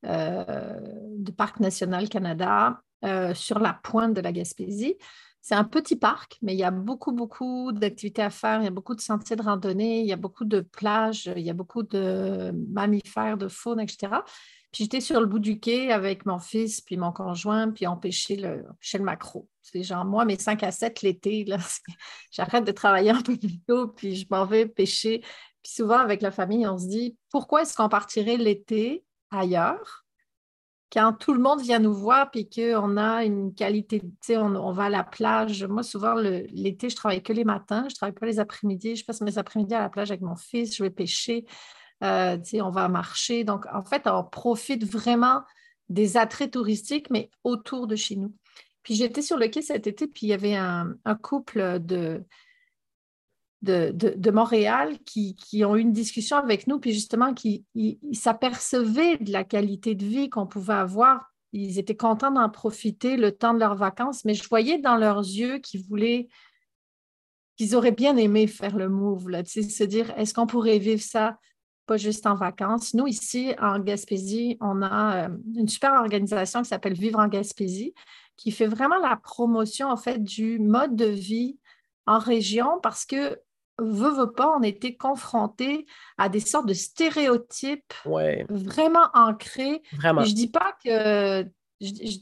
euh, 0.05 0.79
du 1.17 1.31
Parc 1.31 1.59
national 1.59 2.09
Canada 2.09 2.81
euh, 3.05 3.33
sur 3.33 3.59
la 3.59 3.73
pointe 3.73 4.13
de 4.13 4.21
la 4.21 4.31
Gaspésie. 4.31 4.95
C'est 5.41 5.55
un 5.55 5.63
petit 5.63 5.95
parc, 5.95 6.37
mais 6.43 6.53
il 6.53 6.59
y 6.59 6.63
a 6.63 6.69
beaucoup, 6.69 7.11
beaucoup 7.11 7.71
d'activités 7.71 8.21
à 8.21 8.29
faire. 8.29 8.61
Il 8.61 8.65
y 8.65 8.67
a 8.67 8.71
beaucoup 8.71 8.93
de 8.93 9.01
sentiers 9.01 9.35
de 9.35 9.41
randonnée, 9.41 10.01
il 10.01 10.05
y 10.05 10.13
a 10.13 10.17
beaucoup 10.17 10.45
de 10.45 10.61
plages, 10.61 11.31
il 11.35 11.41
y 11.41 11.49
a 11.49 11.53
beaucoup 11.53 11.81
de 11.81 12.51
mammifères, 12.69 13.37
de 13.37 13.47
faune, 13.47 13.79
etc. 13.79 14.21
Puis 14.71 14.83
j'étais 14.85 15.01
sur 15.01 15.19
le 15.19 15.25
bout 15.25 15.39
du 15.39 15.59
quai 15.59 15.91
avec 15.91 16.25
mon 16.25 16.39
fils, 16.39 16.79
puis 16.79 16.95
mon 16.95 17.11
conjoint, 17.11 17.71
puis 17.71 17.87
on 17.87 17.97
pêchait 17.97 18.35
le, 18.35 18.63
le 18.93 19.03
macro. 19.03 19.49
C'est 19.61 19.83
genre, 19.83 20.05
moi, 20.05 20.25
mes 20.25 20.37
5 20.37 20.63
à 20.63 20.71
7 20.71 21.01
l'été, 21.01 21.45
j'arrête 22.31 22.63
de 22.63 22.71
travailler 22.71 23.09
un 23.09 23.21
peu 23.21 23.35
plus 23.35 23.59
tôt, 23.61 23.87
puis 23.87 24.15
je 24.15 24.27
m'en 24.29 24.45
vais 24.45 24.67
pêcher. 24.67 25.21
Puis 25.63 25.73
souvent, 25.73 25.97
avec 25.97 26.21
la 26.21 26.31
famille, 26.31 26.67
on 26.67 26.77
se 26.77 26.87
dit, 26.87 27.17
pourquoi 27.29 27.63
est-ce 27.63 27.75
qu'on 27.75 27.89
partirait 27.89 28.37
l'été 28.37 29.03
ailleurs, 29.31 30.05
quand 30.91 31.13
tout 31.13 31.33
le 31.33 31.39
monde 31.39 31.61
vient 31.61 31.79
nous 31.79 31.93
voir 31.93 32.31
puis 32.31 32.49
qu'on 32.49 32.97
a 32.97 33.23
une 33.23 33.53
qualité, 33.53 34.01
sais, 34.19 34.35
on, 34.37 34.71
va 34.73 34.83
à 34.85 34.89
la 34.89 35.03
plage. 35.03 35.63
Moi, 35.63 35.83
souvent, 35.83 36.15
l'été, 36.15 36.89
je 36.89 36.95
travaille 36.97 37.23
que 37.23 37.31
les 37.31 37.45
matins, 37.45 37.87
je 37.89 37.95
travaille 37.95 38.15
pas 38.15 38.25
les 38.25 38.39
après-midi. 38.39 38.97
Je 38.97 39.05
passe 39.05 39.21
mes 39.21 39.37
après-midi 39.37 39.73
à 39.73 39.79
la 39.79 39.89
plage 39.89 40.11
avec 40.11 40.21
mon 40.21 40.35
fils, 40.35 40.75
je 40.75 40.83
vais 40.83 40.89
pêcher, 40.89 41.45
euh, 42.03 42.37
on 42.55 42.69
va 42.69 42.89
marcher. 42.89 43.45
Donc, 43.45 43.65
en 43.73 43.83
fait, 43.83 44.05
on 44.05 44.23
profite 44.25 44.83
vraiment 44.83 45.43
des 45.87 46.17
attraits 46.17 46.51
touristiques, 46.51 47.09
mais 47.09 47.29
autour 47.43 47.87
de 47.87 47.95
chez 47.95 48.17
nous. 48.17 48.33
Puis 48.83 48.95
j'étais 48.95 49.21
sur 49.21 49.37
le 49.37 49.47
quai 49.47 49.61
cet 49.61 49.87
été, 49.87 50.07
puis 50.07 50.27
il 50.27 50.29
y 50.29 50.33
avait 50.33 50.55
un, 50.55 50.95
couple 51.21 51.79
de, 51.79 52.25
de, 53.61 54.31
Montréal 54.31 54.97
qui, 55.05 55.35
ont 55.65 55.75
eu 55.75 55.81
une 55.81 55.91
discussion 55.91 56.37
avec 56.37 56.67
nous, 56.67 56.79
puis 56.79 56.93
justement, 56.93 57.33
qui 57.33 57.65
s'apercevaient 58.13 59.17
de 59.17 59.31
la 59.31 59.43
qualité 59.43 59.95
de 59.95 60.05
vie 60.05 60.29
qu'on 60.29 60.47
pouvait 60.47 60.73
avoir. 60.73 61.31
Ils 61.53 61.79
étaient 61.79 61.95
contents 61.95 62.31
d'en 62.31 62.49
profiter 62.49 63.17
le 63.17 63.31
temps 63.31 63.53
de 63.53 63.59
leurs 63.59 63.75
vacances, 63.75 64.25
mais 64.25 64.33
je 64.33 64.47
voyais 64.47 64.77
dans 64.77 64.95
leurs 64.95 65.19
yeux 65.19 65.59
qu'ils 65.59 65.83
voulaient, 65.83 66.29
qu'ils 67.57 67.75
auraient 67.75 67.91
bien 67.91 68.15
aimé 68.17 68.47
faire 68.47 68.77
le 68.77 68.89
move, 68.89 69.29
là, 69.29 69.43
se 69.45 69.83
dire, 69.83 70.11
est-ce 70.17 70.33
qu'on 70.33 70.47
pourrait 70.47 70.79
vivre 70.79 71.01
ça 71.01 71.37
pas 71.87 71.97
juste 71.97 72.25
en 72.25 72.35
vacances? 72.35 72.93
Nous, 72.93 73.05
ici, 73.05 73.53
en 73.59 73.79
Gaspésie, 73.79 74.57
on 74.61 74.81
a 74.81 75.25
euh, 75.25 75.37
une 75.55 75.67
super 75.67 75.93
organisation 75.93 76.61
qui 76.61 76.69
s'appelle 76.69 76.93
Vivre 76.93 77.19
en 77.19 77.27
Gaspésie, 77.27 77.93
qui 78.37 78.51
fait 78.51 78.67
vraiment 78.67 78.97
la 78.97 79.17
promotion, 79.17 79.89
en 79.89 79.97
fait, 79.97 80.23
du 80.23 80.57
mode 80.57 80.95
de 80.95 81.05
vie 81.05 81.59
en 82.05 82.17
région 82.17 82.79
parce 82.81 83.05
que 83.05 83.37
veut, 83.79 84.11
veut 84.11 84.31
pas, 84.31 84.55
on 84.57 84.63
était 84.63 84.95
confrontés 84.95 85.85
à 86.17 86.29
des 86.29 86.39
sortes 86.39 86.67
de 86.67 86.73
stéréotypes 86.73 87.93
vraiment 88.49 89.09
ancrés. 89.13 89.81
Vraiment. 89.93 90.23
je 90.23 90.33
dis 90.33 90.49
pas 90.49 90.75
que. 90.83 91.45
Je, 91.79 92.17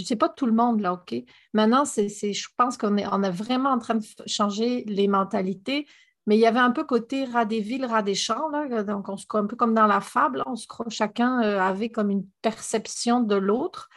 ne 0.00 0.04
sais 0.04 0.16
pas 0.16 0.28
tout 0.28 0.46
le 0.46 0.52
monde, 0.52 0.80
là, 0.80 0.94
OK? 0.94 1.14
Maintenant, 1.52 1.84
c'est, 1.84 2.08
je 2.08 2.48
pense 2.56 2.76
qu'on 2.76 2.96
est, 2.96 3.06
on 3.12 3.22
est 3.22 3.30
vraiment 3.30 3.70
en 3.70 3.78
train 3.78 3.94
de 3.94 4.04
changer 4.26 4.82
les 4.88 5.06
mentalités, 5.06 5.86
mais 6.26 6.36
il 6.36 6.40
y 6.40 6.46
avait 6.46 6.58
un 6.58 6.70
peu 6.70 6.84
côté 6.84 7.24
rat 7.26 7.44
des 7.44 7.60
villes, 7.60 7.84
rat 7.84 8.02
des 8.02 8.14
champs, 8.14 8.48
là, 8.48 8.82
donc 8.82 9.08
on 9.08 9.16
se 9.16 9.26
un 9.34 9.46
peu 9.46 9.56
comme 9.56 9.74
dans 9.74 9.86
la 9.86 10.00
fable, 10.00 10.42
on 10.46 10.56
se 10.56 10.66
croit, 10.66 10.86
chacun 10.88 11.42
euh, 11.42 11.60
avait 11.60 11.90
comme 11.90 12.10
une 12.10 12.26
perception 12.42 13.20
de 13.20 13.36
l'autre. 13.36 13.88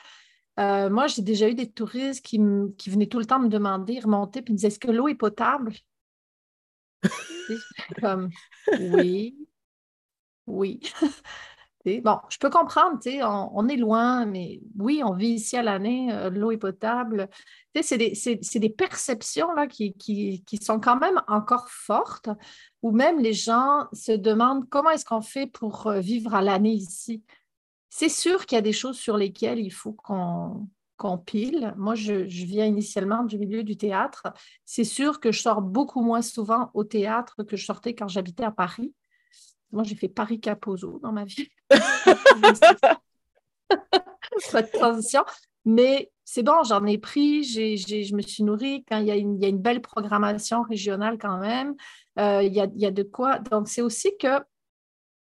Euh, 0.60 0.90
moi, 0.90 1.08
j'ai 1.08 1.22
déjà 1.22 1.48
eu 1.48 1.56
des 1.56 1.72
touristes 1.72 2.26
qui, 2.26 2.42
qui, 2.78 2.90
venaient 2.90 3.08
tout 3.08 3.20
le 3.20 3.26
temps 3.26 3.40
me 3.40 3.48
demander, 3.48 4.00
remonter, 4.00 4.42
puis 4.42 4.54
me 4.54 4.58
disaient 4.58 4.70
Est-ce 4.70 4.80
que 4.80 4.92
l'eau 4.92 5.08
est 5.08 5.16
potable? 5.16 5.74
comme 8.02 8.30
oui, 8.80 9.38
oui. 10.48 10.82
bon, 12.04 12.20
je 12.30 12.38
peux 12.38 12.50
comprendre, 12.50 13.00
on, 13.06 13.50
on, 13.54 13.68
est 13.70 13.78
loin, 13.78 14.26
mais 14.26 14.62
oui, 14.78 15.02
on 15.04 15.14
vit 15.14 15.30
ici 15.30 15.56
à 15.56 15.64
l'année, 15.64 16.12
euh, 16.12 16.30
l'eau 16.30 16.52
est 16.52 16.58
potable. 16.58 17.30
C'est 17.82 17.98
des, 17.98 18.14
des, 18.60 18.70
perceptions 18.70 19.54
là, 19.54 19.68
qui, 19.68 19.94
qui, 19.94 20.44
qui, 20.46 20.58
sont 20.58 20.80
quand 20.80 20.98
même 20.98 21.22
encore 21.28 21.70
fortes, 21.70 22.30
où 22.82 22.92
même 22.92 23.20
les 23.20 23.34
gens 23.34 23.88
se 23.94 24.12
demandent 24.12 24.68
comment 24.70 24.90
est-ce 24.90 25.06
qu'on 25.06 25.22
fait 25.22 25.48
pour 25.48 25.88
euh, 25.88 26.00
vivre 26.00 26.34
à 26.34 26.42
l'année 26.42 26.74
ici. 26.74 27.24
C'est 27.90 28.10
sûr 28.10 28.46
qu'il 28.46 28.58
y 28.58 28.60
a 28.60 28.64
des 28.64 28.74
choses 28.74 28.98
sur 28.98 29.18
lesquelles 29.18 29.60
il 29.60 29.72
faut 29.72 29.94
qu'on 29.94 30.68
compile. 30.98 31.74
Moi, 31.78 31.96
je, 31.96 32.14
viens 32.14 32.66
initialement 32.66 33.24
du 33.24 33.38
milieu 33.38 33.64
du 33.64 33.78
théâtre. 33.78 34.24
C'est 34.66 34.84
sûr 34.84 35.20
que 35.20 35.32
je 35.32 35.40
sors 35.42 35.62
beaucoup 35.62 36.02
moins 36.02 36.22
souvent 36.22 36.72
au 36.74 36.84
théâtre 36.84 37.44
que 37.44 37.56
je 37.56 37.66
sortais 37.66 37.96
quand 37.96 38.08
j'habitais 38.08 38.44
à 38.44 38.52
Paris. 38.52 38.94
Moi, 39.72 39.84
j'ai 39.84 39.96
fait 39.96 40.10
Paris-Capozo 40.10 41.00
dans 41.00 41.12
ma 41.12 41.26
vie. 41.26 41.50
Pas 44.52 44.62
de 44.62 44.72
transition. 44.72 45.24
Mais 45.66 46.12
c'est 46.24 46.44
bon, 46.44 46.64
j'en 46.64 46.86
ai 46.86 46.98
pris, 46.98 47.44
je 47.44 48.16
me 48.16 48.22
suis 48.22 48.44
nourrie 48.44 48.86
quand 48.90 48.98
il 49.00 49.08
y, 49.08 49.12
a 49.12 49.16
une, 49.16 49.38
belle 49.60 49.82
programmation 49.82 50.62
régionale 50.62 51.18
quand 51.18 51.38
même. 51.38 51.76
Euh, 52.20 52.42
il, 52.44 52.54
y 52.54 52.62
a, 52.62 52.66
il, 52.66 52.82
y 52.82 52.86
a, 52.86 52.92
de 52.92 53.04
quoi. 53.04 53.40
Donc, 53.40 53.68
c'est 53.68 53.82
aussi 53.82 54.12
que 54.18 54.40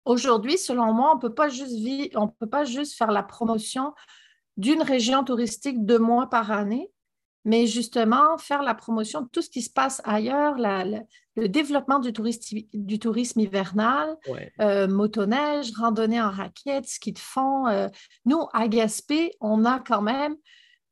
aujourd'hui, 0.04 0.58
selon 0.58 0.92
moi, 0.92 1.12
on 1.12 1.16
ne 1.16 1.20
peut 1.20 1.34
pas 1.34 1.48
juste 1.48 1.76
vivre, 1.76 2.20
on 2.20 2.28
peut 2.28 2.48
pas 2.48 2.64
juste 2.64 2.96
faire 2.96 3.12
la 3.12 3.22
promotion 3.22 3.94
d'une 4.56 4.82
région 4.82 5.24
touristique 5.24 5.84
deux 5.84 5.98
mois 5.98 6.28
par 6.28 6.50
année, 6.50 6.90
mais 7.44 7.66
justement 7.66 8.38
faire 8.38 8.62
la 8.62 8.74
promotion 8.74 9.22
de 9.22 9.28
tout 9.28 9.42
ce 9.42 9.50
qui 9.50 9.62
se 9.62 9.70
passe 9.70 10.00
ailleurs, 10.04 10.56
le 10.56 11.48
développement 11.48 11.98
du, 11.98 12.12
du 12.72 12.98
tourisme 12.98 13.40
hivernal, 13.40 14.16
euh, 14.60 14.88
motoneige, 14.88 15.72
randonnée 15.76 16.20
en 16.20 16.30
raquettes, 16.30 16.86
ski 16.86 17.12
de 17.12 17.18
fond. 17.18 17.66
Euh, 17.66 17.88
nous, 18.24 18.46
à 18.52 18.68
Gaspé, 18.68 19.32
on 19.40 19.64
a 19.64 19.80
quand 19.80 20.02
même 20.02 20.36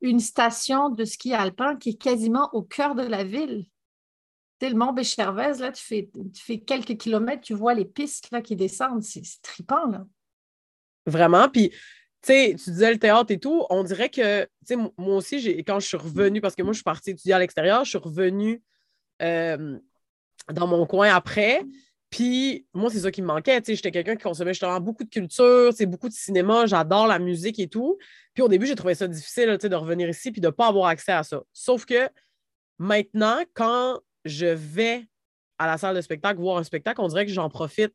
une 0.03 0.21
station 0.21 0.91
de 0.91 1.05
ski 1.05 1.33
alpin 1.33 1.77
qui 1.77 1.91
est 1.91 2.01
quasiment 2.01 2.51
au 2.53 2.63
cœur 2.63 2.95
de 2.95 3.03
la 3.03 3.25
ville. 3.25 3.65
Tu 4.61 4.69
le 4.69 4.75
mont 4.75 4.93
Béchervaise, 4.93 5.61
là, 5.61 5.73
tu 5.73 5.83
fais, 5.83 6.11
tu 6.13 6.43
fais 6.43 6.61
quelques 6.61 6.97
kilomètres, 6.97 7.43
tu 7.43 7.55
vois 7.55 7.75
les 7.75 7.85
pistes 7.85 8.31
là, 8.31 8.43
qui 8.43 8.57
descendent. 8.57 9.03
C'est 9.03 9.23
trippant, 9.43 9.87
là. 9.87 10.05
Vraiment. 11.07 11.49
Puis 11.49 11.73
sais, 12.23 12.55
tu 12.63 12.71
disais 12.71 12.93
le 12.93 12.99
théâtre 12.99 13.31
et 13.31 13.39
tout, 13.39 13.65
on 13.71 13.83
dirait 13.85 14.09
que, 14.09 14.49
moi 14.97 15.17
aussi, 15.17 15.65
quand 15.67 15.81
je 15.81 15.87
suis 15.87 15.97
revenue, 15.97 16.41
parce 16.41 16.55
que 16.55 16.63
moi, 16.63 16.73
je 16.73 16.79
suis 16.79 16.85
partie 16.85 17.11
étudier 17.11 17.33
à 17.35 17.39
l'extérieur, 17.39 17.85
je 17.85 17.91
suis 17.91 17.99
revenue 17.99 18.63
euh, 19.23 19.79
dans 20.53 20.67
mon 20.67 20.87
coin 20.87 21.15
après. 21.15 21.63
Puis 22.11 22.67
moi, 22.75 22.91
c'est 22.91 23.01
ça 23.01 23.11
qui 23.11 23.23
me 23.23 23.27
manquait. 23.27 23.63
J'étais 23.67 23.91
quelqu'un 23.91 24.17
qui 24.17 24.23
consommait 24.23 24.53
justement 24.53 24.79
beaucoup 24.81 25.03
de 25.03 25.09
culture, 25.09 25.73
c'est 25.75 25.87
beaucoup 25.87 26.11
de 26.11 26.15
cinéma, 26.15 26.67
j'adore 26.67 27.07
la 27.07 27.19
musique 27.19 27.59
et 27.59 27.69
tout. 27.69 27.99
Puis 28.35 28.43
au 28.43 28.49
début, 28.49 28.67
j'ai 28.67 28.75
trouvé 28.75 28.95
ça 28.95 29.09
difficile 29.09 29.57
de 29.57 29.75
revenir 29.75 30.09
ici 30.11 30.31
puis 30.31 30.41
de 30.41 30.49
ne 30.49 30.53
pas 30.53 30.67
avoir 30.69 30.89
accès 30.89 31.13
à 31.13 31.23
ça. 31.23 31.43
Sauf 31.55 31.87
que 31.87 32.09
maintenant, 32.79 33.41
quand 33.55 33.99
je 34.27 34.47
vais 34.47 35.07
à 35.59 35.67
la 35.67 35.79
salle 35.79 35.97
de 35.97 36.01
spectacle 36.03 36.39
voir 36.39 36.59
un 36.59 36.65
spectacle, 36.65 37.01
on 37.01 37.09
dirait 37.09 37.25
que 37.25 37.33
j'en 37.33 37.49
profite 37.49 37.95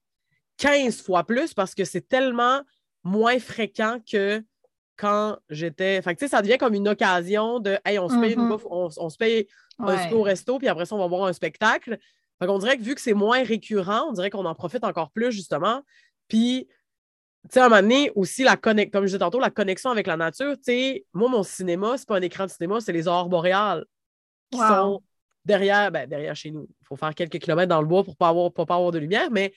15 0.58 1.02
fois 1.04 1.24
plus 1.24 1.54
parce 1.54 1.76
que 1.76 1.86
c'est 1.86 2.08
tellement 2.08 2.62
moins 3.08 3.40
fréquent 3.40 4.00
que 4.10 4.44
quand 4.98 5.38
j'étais. 5.50 6.02
Fait 6.02 6.14
que, 6.14 6.20
tu 6.20 6.26
sais, 6.26 6.30
ça 6.30 6.42
devient 6.42 6.58
comme 6.58 6.74
une 6.74 6.88
occasion 6.88 7.60
de 7.60 7.78
Hey, 7.86 8.00
on 8.00 8.10
se 8.10 8.20
paye, 8.20 8.36
mm-hmm. 8.36 8.68
on, 8.70 9.10
se 9.10 9.18
paye 9.18 9.48
un 9.80 10.12
au 10.12 10.22
resto, 10.22 10.58
puis 10.58 10.68
après 10.68 10.86
ça, 10.86 10.96
on 10.96 11.00
va 11.00 11.08
voir 11.08 11.28
un 11.28 11.34
spectacle. 11.34 11.98
Fait 12.40 12.48
qu'on 12.48 12.60
dirait 12.60 12.78
que 12.78 12.84
vu 12.84 12.96
que 12.96 13.02
c'est 13.02 13.14
moins 13.14 13.44
récurrent, 13.44 14.10
on 14.10 14.12
dirait 14.12 14.30
qu'on 14.30 14.46
en 14.46 14.56
profite 14.56 14.84
encore 14.84 15.12
plus, 15.12 15.32
justement. 15.32 15.82
Puis, 16.28 16.68
tu 17.44 17.54
sais, 17.54 17.60
à 17.60 17.66
un 17.66 17.70
moment 17.70 17.82
donné, 17.82 18.12
aussi, 18.16 18.44
la 18.44 18.58
connexion, 18.58 18.92
comme 18.92 19.04
je 19.04 19.08
disais 19.08 19.20
tantôt, 19.20 19.40
la 19.40 19.50
connexion 19.50 19.90
avec 19.90 20.06
la 20.06 20.18
nature, 20.18 20.56
tu 20.58 20.64
sais, 20.64 21.06
moi, 21.14 21.30
mon 21.30 21.44
cinéma, 21.44 21.98
c'est 21.98 22.08
pas 22.08 22.18
un 22.18 22.22
écran 22.22 22.46
de 22.46 22.52
cinéma, 22.52 22.82
c'est 22.82 22.94
les 22.94 23.08
aurores 23.08 23.30
boréales 23.30 23.86
qui 24.52 24.60
sont 24.60 25.02
derrière, 25.46 25.92
ben, 25.92 26.08
derrière 26.08 26.36
chez 26.36 26.52
nous. 26.52 26.68
Il 26.82 26.88
faut 26.88 26.96
faire 26.96 27.16
quelques 27.16 27.40
kilomètres 27.40 27.70
dans 27.70 27.82
le 27.82 27.88
bois 27.88 28.04
pour 28.04 28.14
ne 28.14 28.18
pas 28.18 28.30
avoir, 28.30 28.52
pas 28.52 28.64
avoir 28.64 28.92
de 28.92 29.00
lumière, 29.00 29.30
mais 29.32 29.54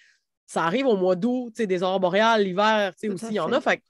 ça 0.51 0.65
arrive 0.65 0.87
au 0.87 0.97
mois 0.97 1.15
d'août, 1.15 1.63
des 1.63 1.83
aurores 1.85 2.01
boréales, 2.01 2.43
l'hiver, 2.43 2.93
aussi, 3.05 3.27
il 3.31 3.35
y 3.35 3.41
en 3.41 3.53
a. 3.53 3.61
Fait 3.61 3.81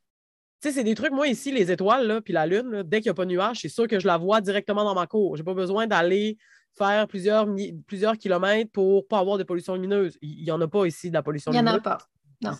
c'est 0.60 0.84
des 0.84 0.94
trucs, 0.94 1.10
moi, 1.10 1.26
ici, 1.26 1.50
les 1.52 1.72
étoiles, 1.72 2.06
là, 2.06 2.20
puis 2.20 2.34
la 2.34 2.46
lune, 2.46 2.82
dès 2.84 3.00
qu'il 3.00 3.08
n'y 3.08 3.12
a 3.12 3.14
pas 3.14 3.24
de 3.24 3.30
nuage, 3.30 3.60
c'est 3.62 3.70
sûr 3.70 3.88
que 3.88 3.98
je 3.98 4.06
la 4.06 4.18
vois 4.18 4.42
directement 4.42 4.84
dans 4.84 4.94
ma 4.94 5.06
cour. 5.06 5.36
Je 5.36 5.40
n'ai 5.40 5.44
pas 5.44 5.54
besoin 5.54 5.86
d'aller 5.86 6.36
faire 6.76 7.08
plusieurs, 7.08 7.48
plusieurs 7.86 8.18
kilomètres 8.18 8.70
pour 8.72 8.96
ne 8.96 9.00
pas 9.00 9.20
avoir 9.20 9.38
de 9.38 9.42
pollution 9.42 9.72
lumineuse. 9.74 10.18
Il 10.20 10.44
n'y 10.44 10.50
en 10.50 10.60
a 10.60 10.68
pas 10.68 10.84
ici 10.84 11.08
de 11.08 11.14
la 11.14 11.22
pollution 11.22 11.50
lumineuse. 11.50 11.70
Il 11.70 11.72
n'y 11.72 11.78
en 11.78 11.80
a 11.80 11.96
pas. 11.96 11.98
Non. 12.42 12.52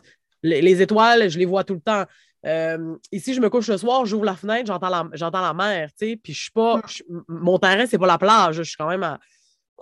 Les, 0.43 0.81
étoiles, 0.81 1.29
je 1.29 1.39
les 1.39 1.45
vois 1.45 1.65
tout 1.65 1.75
le 1.75 1.83
temps. 1.83 2.05
Euh, 2.47 2.97
ici, 3.13 3.35
je 3.35 3.41
me 3.43 3.51
couche 3.51 3.69
le 3.69 3.77
soir, 3.77 4.07
j'ouvre 4.07 4.25
la 4.25 4.35
fenêtre, 4.35 4.67
j'entends 4.67 4.89
la, 4.89 5.07
j'entends 5.13 5.43
la 5.43 5.53
mer, 5.53 5.91
tu 5.91 6.07
sais, 6.07 6.17
puis 6.17 6.33
je 6.33 6.41
suis 6.41 6.53
pas. 6.53 6.79
Mm. 6.79 7.21
mon 7.29 7.59
terrain, 7.59 7.85
c'est 7.85 7.99
pas 7.99 8.07
la 8.07 8.17
plage. 8.17 8.57
Je 8.57 8.63
suis 8.63 8.77
quand 8.79 8.89
même 8.89 9.03
à, 9.03 9.21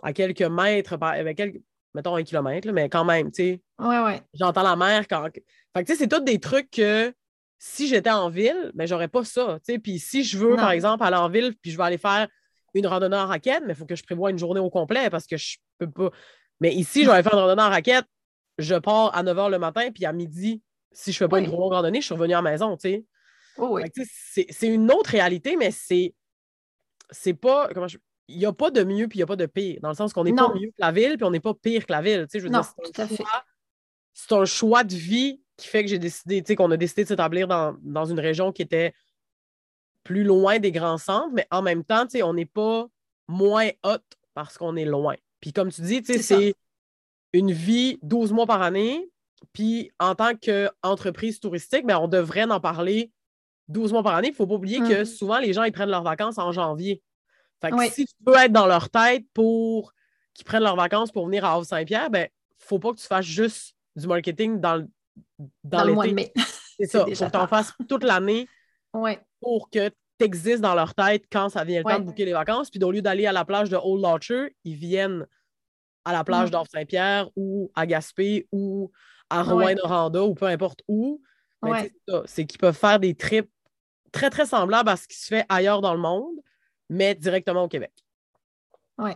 à 0.03 0.13
quelques 0.13 0.43
mètres, 0.43 0.99
avec 1.01 1.37
quelques, 1.37 1.61
mettons 1.95 2.17
un 2.17 2.23
kilomètre, 2.23 2.71
mais 2.73 2.89
quand 2.89 3.05
même, 3.05 3.31
tu 3.31 3.43
sais. 3.43 3.63
Ouais, 3.79 4.01
ouais. 4.01 4.23
J'entends 4.35 4.63
la 4.63 4.77
mer 4.77 5.07
quand. 5.09 5.23
Fait 5.25 5.43
que, 5.75 5.81
tu 5.81 5.93
sais, 5.93 5.97
c'est 5.97 6.09
tous 6.09 6.21
des 6.21 6.39
trucs 6.39 6.71
que 6.71 7.13
si 7.59 7.89
j'étais 7.89 8.11
en 8.11 8.31
ville, 8.31 8.71
mais 8.75 8.85
ben, 8.85 8.87
j'aurais 8.87 9.09
pas 9.09 9.25
ça, 9.25 9.59
tu 9.65 9.73
sais. 9.73 9.79
Puis 9.79 9.99
si 9.99 10.25
je 10.25 10.39
veux, 10.39 10.57
par 10.57 10.71
exemple, 10.71 11.05
aller 11.05 11.17
en 11.17 11.29
ville, 11.29 11.55
puis 11.61 11.71
je 11.71 11.77
vais 11.77 11.85
aller 11.85 11.99
faire 11.99 12.29
une 12.75 12.87
randonnée 12.87 13.17
en 13.17 13.27
raquette, 13.27 13.63
mais 13.67 13.73
il 13.73 13.77
faut 13.77 13.87
que 13.87 13.97
je 13.97 14.03
prévoie 14.03 14.31
une 14.31 14.39
journée 14.39 14.61
au 14.61 14.71
complet 14.71 15.11
parce 15.11 15.27
que 15.27 15.37
je 15.37 15.57
peux 15.79 15.91
pas. 15.91 16.11
Mais 16.61 16.73
ici, 16.75 17.05
je 17.05 17.11
vais 17.11 17.23
faire 17.23 17.35
une 17.35 17.41
randonnée 17.41 17.63
en 17.63 17.71
raquette, 17.71 18.05
je 18.59 18.75
pars 18.75 19.15
à 19.17 19.23
9 19.23 19.37
h 19.37 19.51
le 19.51 19.59
matin, 19.59 19.91
puis 19.93 20.05
à 20.05 20.13
midi, 20.13 20.63
si 20.93 21.13
je 21.13 21.19
fais 21.19 21.29
pas 21.29 21.39
une 21.39 21.47
grosse 21.47 21.73
randonnée, 21.73 22.01
je 22.01 22.07
suis 22.07 22.15
revenu 22.15 22.35
à 22.35 22.43
la 22.43 22.51
maison, 22.51 22.77
tu 22.77 22.91
sais. 22.91 23.05
Oh, 23.57 23.71
oui. 23.73 23.83
C'est 24.51 24.69
une 24.69 24.91
autre 24.91 25.11
réalité, 25.11 25.57
mais 25.57 25.71
c'est. 25.71 26.15
C'est 27.11 27.35
pas. 27.35 27.69
Comment 27.73 27.89
je 27.89 27.99
il 28.29 28.39
n'y 28.39 28.47
a 28.47 28.53
pas 28.53 28.71
de 28.71 28.85
mieux 28.85 29.09
puis 29.09 29.19
il 29.19 29.21
n'y 29.21 29.25
a 29.25 29.27
pas 29.27 29.37
de 29.37 29.47
pire. 29.47 29.79
Dans 29.83 29.89
le 29.89 29.95
sens 29.95 30.13
qu'on 30.13 30.25
n'est 30.25 30.35
pas 30.35 30.53
mieux 30.55 30.69
que 30.69 30.77
la 30.79 30.93
ville 30.93 31.17
puis 31.17 31.25
on 31.25 31.31
n'est 31.31 31.41
pas 31.41 31.55
pire 31.55 31.87
que 31.87 31.93
la 31.93 32.03
ville. 32.03 32.27
Je 32.33 32.39
veux 32.39 32.49
non, 32.49 32.63
c'est 32.63 33.01
un, 33.01 33.09
choix, 33.09 33.45
c'est 34.13 34.33
un 34.33 34.45
choix 34.45 34.85
de 34.85 34.95
vie 34.95 35.41
qui 35.57 35.67
fait 35.67 35.83
que 35.83 35.91
j'ai 35.91 35.99
décidé, 35.99 36.43
qu'on 36.55 36.71
a 36.71 36.77
décidé 36.77 37.03
de 37.05 37.09
s'établir 37.09 37.49
dans, 37.49 38.05
une 38.05 38.21
région 38.21 38.53
qui 38.53 38.63
était 38.63 38.95
plus 40.05 40.25
loin 40.25 40.59
des 40.59 40.73
grands 40.73 40.99
centres, 40.99 41.33
mais 41.33 41.47
en 41.51 41.63
même 41.63 41.85
temps, 41.85 42.07
on 42.23 42.35
n'est 42.35 42.47
pas 42.47 42.87
moins 43.27 43.69
haute 43.83 44.17
parce 44.35 44.57
qu'on 44.57 44.77
est 44.77 44.85
loin. 44.85 45.17
Puis 45.41 45.53
comme 45.53 45.71
tu 45.71 45.83
dis, 45.83 46.03
c'est 46.05 46.55
une 47.33 47.53
vie 47.53 47.99
12 48.03 48.33
mois 48.33 48.47
par 48.47 48.63
année. 48.63 49.11
Puis 49.53 49.91
en 49.99 50.15
tant 50.15 50.35
qu'entreprise 50.35 51.41
touristique, 51.41 51.87
ben, 51.87 51.99
on 51.99 52.09
devrait 52.09 52.45
en 52.45 52.61
parler 52.61 53.13
12 53.69 53.93
mois 53.93 54.03
par 54.03 54.15
année. 54.15 54.29
Il 54.29 54.33
ne 54.33 54.37
faut 54.37 54.47
pas 54.47 54.55
oublier 54.55 54.81
que 54.81 55.03
mmh. 55.03 55.07
souvent, 55.07 55.39
les 55.39 55.53
gens 55.53 55.65
ils 55.65 55.73
prennent 55.73 55.91
leurs 55.91 56.03
vacances 56.03 56.39
en 56.39 56.53
janvier. 56.53 57.03
Fait 57.61 57.71
que 57.71 57.89
si 57.91 58.07
tu 58.07 58.15
veux 58.27 58.37
être 58.37 58.53
dans 58.53 58.67
leur 58.67 58.89
tête 58.91 59.25
pour 59.35 59.93
qu'ils 60.35 60.45
prennent 60.45 60.63
leurs 60.63 60.77
vacances 60.77 61.11
pour 61.11 61.27
venir 61.27 61.45
à 61.45 61.55
Havre-Saint-Pierre, 61.55 62.11
ben, 62.11 62.29
faut 62.59 62.79
pas 62.79 62.93
que 62.93 62.99
tu 62.99 63.07
fasses 63.07 63.27
juste 63.27 63.75
du 63.97 64.07
marketing 64.07 64.61
dans, 64.61 64.87
dans, 65.65 65.85
le 65.85 65.93
mois 65.93 66.07
de 66.07 66.13
mai. 66.13 66.33
C'est 66.79 66.87
ça. 66.87 67.05
Il 67.09 67.17
faut 67.17 67.25
que 67.25 67.31
tu 67.31 67.37
en 67.37 67.49
fasses 67.49 67.73
toute 67.89 68.05
l'année 68.05 68.49
pour 69.41 69.71
que 69.71 69.89
tu 69.89 70.25
existes 70.25 70.61
dans 70.61 70.75
leur 70.75 70.95
tête 70.95 71.25
quand 71.31 71.49
ça 71.49 71.65
vient 71.65 71.79
le 71.79 71.85
temps 71.85 71.99
de 71.99 72.05
bouquer 72.05 72.25
les 72.25 72.33
vacances. 72.33 72.71
Puis 72.71 72.83
au 72.83 72.91
lieu 72.91 73.03
d'aller 73.03 73.27
à 73.27 73.33
la 73.33 73.45
plage 73.45 73.71
de 73.71 73.77
Old 73.77 74.03
Lodger, 74.03 74.55
ils 74.65 74.77
viennent 74.77 75.27
à 76.05 76.13
la 76.13 76.25
plage 76.25 76.51
Mm. 76.51 76.65
Saint-Pierre 76.73 77.29
ou 77.37 77.71
à 77.75 77.87
Gaspé 77.87 78.49
ou 78.53 78.91
à. 79.29 79.43
Rouen-Noranda 79.43 80.23
ou 80.23 80.35
peu 80.35 80.47
importe 80.47 80.83
où. 80.89 81.21
Ben. 81.63 81.87
C'est 82.27 82.47
qu'ils 82.47 82.59
peuvent 82.59 82.77
faire 82.77 83.01
des 83.01 83.15
trips 83.15 83.51
très, 84.13 84.31
très 84.31 84.47
semblables 84.47 84.89
à 84.89 84.97
ce 84.97 85.07
qui 85.09 85.19
se 85.19 85.27
fait 85.27 85.45
ailleurs 85.49 85.81
dans 85.81 85.95
le 85.95 86.01
monde, 86.01 86.37
mais 86.89 87.15
directement 87.15 87.65
au 87.65 87.69
Québec. 87.69 87.93
Oui. 88.99 89.13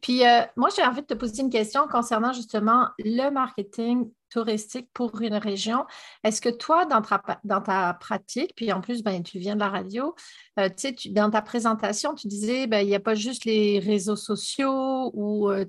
Puis 0.00 0.26
euh, 0.26 0.40
moi, 0.56 0.70
j'ai 0.74 0.82
envie 0.82 1.02
de 1.02 1.06
te 1.06 1.14
poser 1.14 1.42
une 1.42 1.50
question 1.50 1.86
concernant 1.86 2.32
justement 2.32 2.88
le 2.98 3.28
marketing 3.28 4.10
touristique 4.30 4.88
pour 4.94 5.20
une 5.20 5.34
région. 5.34 5.84
Est-ce 6.24 6.40
que 6.40 6.48
toi, 6.48 6.86
dans 6.86 7.02
ta, 7.02 7.94
pratique, 7.94 8.54
puis 8.56 8.72
en 8.72 8.80
plus, 8.80 9.02
ben, 9.02 9.22
tu 9.22 9.38
viens 9.38 9.54
de 9.54 9.60
la 9.60 9.68
radio, 9.68 10.14
euh, 10.58 10.68
dans 11.10 11.30
ta 11.30 11.42
présentation, 11.42 12.14
tu 12.14 12.26
disais, 12.26 12.66
ben, 12.66 12.80
il 12.80 12.88
n'y 12.88 12.94
a 12.94 13.00
pas 13.00 13.14
juste 13.14 13.44
les 13.44 13.78
réseaux 13.78 14.16
sociaux 14.16 15.10
ou, 15.14 15.50
euh, 15.50 15.64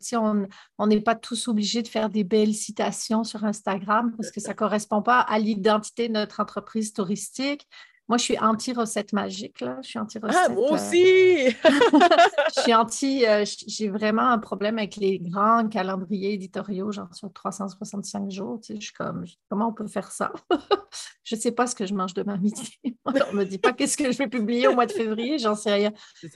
on 0.77 0.88
n'est 0.88 1.01
pas 1.01 1.15
tous 1.15 1.50
obligés 1.50 1.82
de 1.82 1.88
faire 1.88 2.10
des 2.10 2.24
belles 2.24 2.53
citations 2.53 3.24
sur 3.25 3.44
Instagram 3.44 4.13
parce 4.15 4.32
que 4.32 4.39
ça 4.39 4.51
ne 4.51 4.56
correspond 4.56 5.01
pas 5.01 5.20
à 5.20 5.38
l'identité 5.38 6.08
de 6.08 6.13
notre 6.13 6.39
entreprise 6.39 6.94
touristique. 6.94 7.68
Moi, 8.09 8.17
je 8.17 8.23
suis 8.23 8.39
anti-recette 8.39 9.13
magique, 9.13 9.61
là. 9.61 9.77
Je 9.83 9.89
suis 9.89 9.99
anti-recette. 9.99 10.41
Ah, 10.47 10.49
moi 10.49 10.71
euh, 10.71 10.73
aussi! 10.73 11.49
je 12.55 12.61
suis 12.61 12.73
anti, 12.73 13.25
euh, 13.27 13.45
j'ai 13.67 13.87
vraiment 13.87 14.29
un 14.29 14.39
problème 14.39 14.79
avec 14.79 14.95
les 14.95 15.19
grands 15.19 15.67
calendriers 15.67 16.33
éditoriaux, 16.33 16.91
genre 16.91 17.13
sur 17.13 17.31
365 17.31 18.31
jours. 18.31 18.59
Tu 18.61 18.73
sais, 18.73 18.79
je 18.79 18.85
suis 18.85 18.93
comme, 18.93 19.25
comment 19.47 19.67
on 19.67 19.73
peut 19.73 19.85
faire 19.85 20.11
ça? 20.11 20.33
je 21.23 21.35
ne 21.35 21.39
sais 21.39 21.51
pas 21.51 21.67
ce 21.67 21.75
que 21.75 21.85
je 21.85 21.93
mange 21.93 22.15
demain 22.15 22.37
midi. 22.37 22.79
on 23.05 23.11
ne 23.11 23.37
me 23.37 23.45
dit 23.45 23.59
pas 23.59 23.73
qu'est-ce 23.73 23.95
que 23.95 24.11
je 24.11 24.17
vais 24.17 24.27
publier 24.27 24.67
au 24.67 24.73
mois 24.73 24.87
de 24.87 24.91
février, 24.91 25.37
j'en 25.37 25.53
sais 25.53 25.71
rien. 25.71 25.91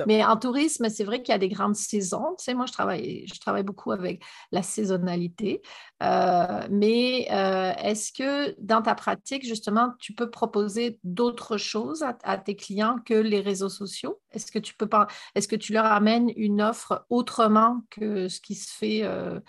Mais 0.06 0.24
en 0.24 0.38
tourisme, 0.38 0.88
c'est 0.90 1.04
vrai 1.04 1.24
qu'il 1.24 1.32
y 1.32 1.36
a 1.36 1.40
des 1.40 1.50
grandes 1.50 1.76
saisons. 1.76 2.36
Tu 2.38 2.46
sais, 2.46 2.54
moi, 2.54 2.68
je 2.68 2.72
travaille, 2.72 3.26
je 3.34 3.40
travaille 3.40 3.64
beaucoup 3.64 3.92
avec 3.92 4.24
la 4.52 4.62
saisonnalité. 4.62 5.64
Euh, 6.04 6.68
mais 6.70 7.28
euh, 7.32 7.74
est-ce 7.82 8.12
que 8.12 8.56
dans 8.60 8.84
ta 8.84 8.94
pratique, 8.94 9.44
justement, 9.44 9.94
tu 10.00 10.14
peux 10.14 10.30
proposer 10.30 11.00
d'autres 11.04 11.58
choses 11.64 12.04
à, 12.04 12.18
à 12.24 12.38
tes 12.38 12.56
clients 12.56 12.98
que 13.06 13.14
les 13.14 13.42
réseaux 13.42 13.70
sociaux? 13.70 14.22
Est-ce 14.32 14.52
que 14.52 14.60
tu 14.60 14.76
peux 14.76 14.88
pas, 14.88 15.08
est-ce 15.36 15.48
que 15.48 15.56
tu 15.56 15.74
leur 15.74 15.86
amènes 15.86 16.32
une 16.36 16.62
offre 16.62 17.06
autrement 17.10 17.82
que 17.90 18.28
ce 18.30 18.40
qui 18.42 18.56
se 18.56 18.72
fait 18.72 19.02
euh, 19.04 19.40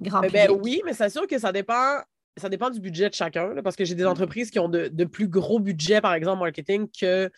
grand 0.00 0.22
Eh 0.22 0.30
ben 0.30 0.50
public? 0.50 0.62
oui, 0.62 0.82
mais 0.84 0.92
c'est 0.94 1.10
sûr 1.10 1.26
que 1.26 1.38
ça 1.38 1.52
dépend, 1.52 1.98
ça 2.36 2.48
dépend 2.48 2.70
du 2.70 2.80
budget 2.80 3.08
de 3.08 3.14
chacun, 3.14 3.54
là, 3.54 3.62
parce 3.62 3.76
que 3.76 3.84
j'ai 3.84 3.94
des 3.94 4.06
entreprises 4.06 4.50
qui 4.50 4.58
ont 4.58 4.68
de, 4.68 4.88
de 4.88 5.04
plus 5.04 5.28
gros 5.28 5.58
budgets, 5.60 6.00
par 6.00 6.14
exemple, 6.14 6.40
marketing, 6.40 6.88
que, 6.98 7.30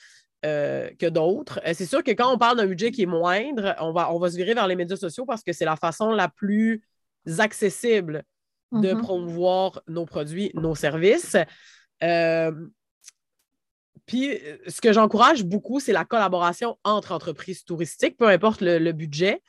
euh, 0.45 0.91
que 0.99 1.07
d'autres. 1.07 1.61
Euh, 1.67 1.73
C'est 1.75 1.87
sûr 1.87 2.03
que 2.03 2.11
quand 2.11 2.33
on 2.33 2.39
parle 2.39 2.57
d'un 2.57 2.67
budget 2.67 2.91
qui 2.91 3.03
est 3.03 3.07
moindre, 3.07 3.75
on 3.81 3.93
va, 3.93 4.13
on 4.13 4.19
va 4.19 4.31
se 4.31 4.37
virer 4.37 4.55
vers 4.55 4.67
les 4.67 4.77
médias 4.77 4.97
sociaux 4.97 5.25
parce 5.25 5.43
que 5.43 5.53
c'est 5.53 5.65
la 5.65 5.77
façon 5.77 6.11
la 6.13 6.29
plus 6.29 6.83
accessible 7.39 8.25
de 8.73 8.95
Mhm. 8.95 9.03
promouvoir 9.03 9.83
nos 9.87 10.07
produits, 10.07 10.51
nos 10.55 10.75
services. 10.75 11.37
Euh, 12.03 12.51
puis, 14.07 14.31
euh, 14.31 14.59
ce 14.67 14.81
que 14.81 14.93
j'encourage 14.93 15.45
beaucoup, 15.45 15.81
c'est 15.81 15.93
la 15.93 16.05
collaboration 16.05 16.77
entre 16.85 17.13
entreprises 17.13 17.65
touristiques, 17.65 18.17
peu 18.17 18.29
importe 18.29 18.61
le, 18.61 18.79
le 18.79 18.93
budget. 18.93 19.43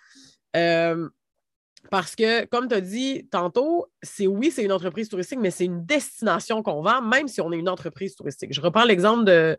Euh, 0.55 1.09
parce 1.91 2.15
que, 2.15 2.45
comme 2.45 2.67
tu 2.67 2.75
as 2.75 2.81
dit 2.81 3.27
tantôt, 3.29 3.87
c'est 4.01 4.27
oui, 4.27 4.51
c'est 4.51 4.63
une 4.63 4.71
entreprise 4.71 5.09
touristique, 5.09 5.39
mais 5.39 5.51
c'est 5.51 5.65
une 5.65 5.85
destination 5.85 6.63
qu'on 6.63 6.81
vend, 6.81 7.01
même 7.01 7.27
si 7.27 7.41
on 7.41 7.51
est 7.51 7.57
une 7.57 7.69
entreprise 7.69 8.15
touristique. 8.15 8.53
Je 8.53 8.61
reprends 8.61 8.85
l'exemple 8.85 9.25
de, 9.25 9.57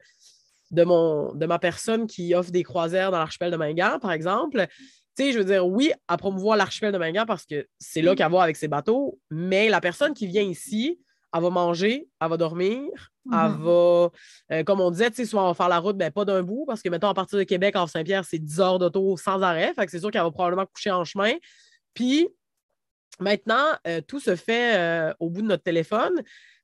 de, 0.71 0.85
mon, 0.85 1.35
de 1.35 1.47
ma 1.47 1.59
personne 1.59 2.07
qui 2.07 2.35
offre 2.35 2.51
des 2.51 2.63
croisières 2.63 3.11
dans 3.11 3.19
l'archipel 3.19 3.51
de 3.51 3.57
Mingan, 3.57 3.99
par 4.01 4.13
exemple. 4.13 4.67
Tu 5.17 5.25
sais, 5.25 5.33
je 5.33 5.39
veux 5.39 5.45
dire, 5.45 5.67
oui, 5.67 5.93
à 6.09 6.17
promouvoir 6.17 6.57
l'archipel 6.57 6.93
de 6.93 6.99
Mingan 6.99 7.25
parce 7.27 7.45
que 7.45 7.67
c'est 7.79 8.03
là 8.03 8.15
qu'elle 8.15 8.33
va 8.33 8.43
avec 8.43 8.57
ses 8.57 8.69
bateaux, 8.69 9.19
mais 9.31 9.69
la 9.69 9.81
personne 9.81 10.15
qui 10.15 10.27
vient 10.27 10.43
ici, 10.43 10.99
elle 11.35 11.43
va 11.43 11.51
manger, 11.51 12.09
elle 12.21 12.29
va 12.29 12.37
dormir, 12.37 12.89
elle 13.33 13.39
Mhm. 13.51 13.63
va, 13.65 14.11
euh, 14.53 14.63
comme 14.65 14.81
on 14.81 14.91
disait, 14.91 15.11
tu 15.11 15.17
sais, 15.17 15.25
soit 15.25 15.43
on 15.43 15.49
va 15.49 15.55
faire 15.55 15.69
la 15.69 15.79
route, 15.79 15.97
ben, 15.97 16.11
pas 16.13 16.25
d'un 16.25 16.43
bout, 16.43 16.65
parce 16.67 16.81
que, 16.83 16.89
mettons, 16.89 17.09
à 17.09 17.15
partir 17.15 17.39
de 17.39 17.45
Québec, 17.45 17.75
en 17.77 17.87
Saint-Pierre, 17.87 18.25
c'est 18.25 18.39
10 18.39 18.61
heures 18.61 18.79
d'auto 18.79 19.17
sans 19.17 19.43
arrêt. 19.43 19.73
Fait 19.75 19.85
que 19.85 19.91
c'est 19.91 19.99
sûr 19.99 20.11
qu'elle 20.11 20.23
va 20.23 20.31
probablement 20.31 20.67
coucher 20.67 20.91
en 20.93 21.05
chemin. 21.05 21.33
Puis, 21.95 22.29
maintenant, 23.21 23.67
euh, 23.87 24.01
tout 24.07 24.21
se 24.21 24.37
fait 24.37 24.77
euh, 24.77 25.13
au 25.21 25.31
bout 25.31 25.43
de 25.43 25.47
notre 25.49 25.63
téléphone. 25.63 26.23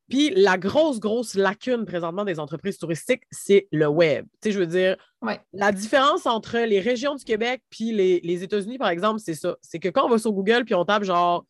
Puis, 0.09 0.31
la 0.31 0.59
grosse, 0.59 0.99
grosse 0.99 1.35
lacune 1.35 1.85
présentement 1.87 2.25
des 2.25 2.41
entreprises 2.41 2.79
touristiques, 2.79 3.23
c'est 3.31 3.69
le 3.71 3.87
web. 3.87 4.27
Tu 4.43 4.49
sais, 4.49 4.53
je 4.53 4.59
veux 4.59 4.67
dire, 4.67 4.97
Ouais. 5.23 5.41
la 5.53 5.71
différence 5.71 6.27
entre 6.27 6.59
les 6.59 6.81
régions 6.81 7.15
du 7.15 7.25
Québec 7.25 7.63
puis 7.71 7.93
les, 7.93 8.21
les 8.25 8.43
États-Unis, 8.43 8.79
par 8.79 8.89
exemple, 8.89 9.21
c'est 9.21 9.35
ça. 9.35 9.57
C'est 9.63 9.79
que 9.79 9.89
quand 9.89 10.07
on 10.07 10.09
va 10.09 10.19
sur 10.19 10.33
Google 10.33 10.65
puis 10.65 10.75
on 10.75 10.85
tape 10.85 11.05
genre 11.05 11.45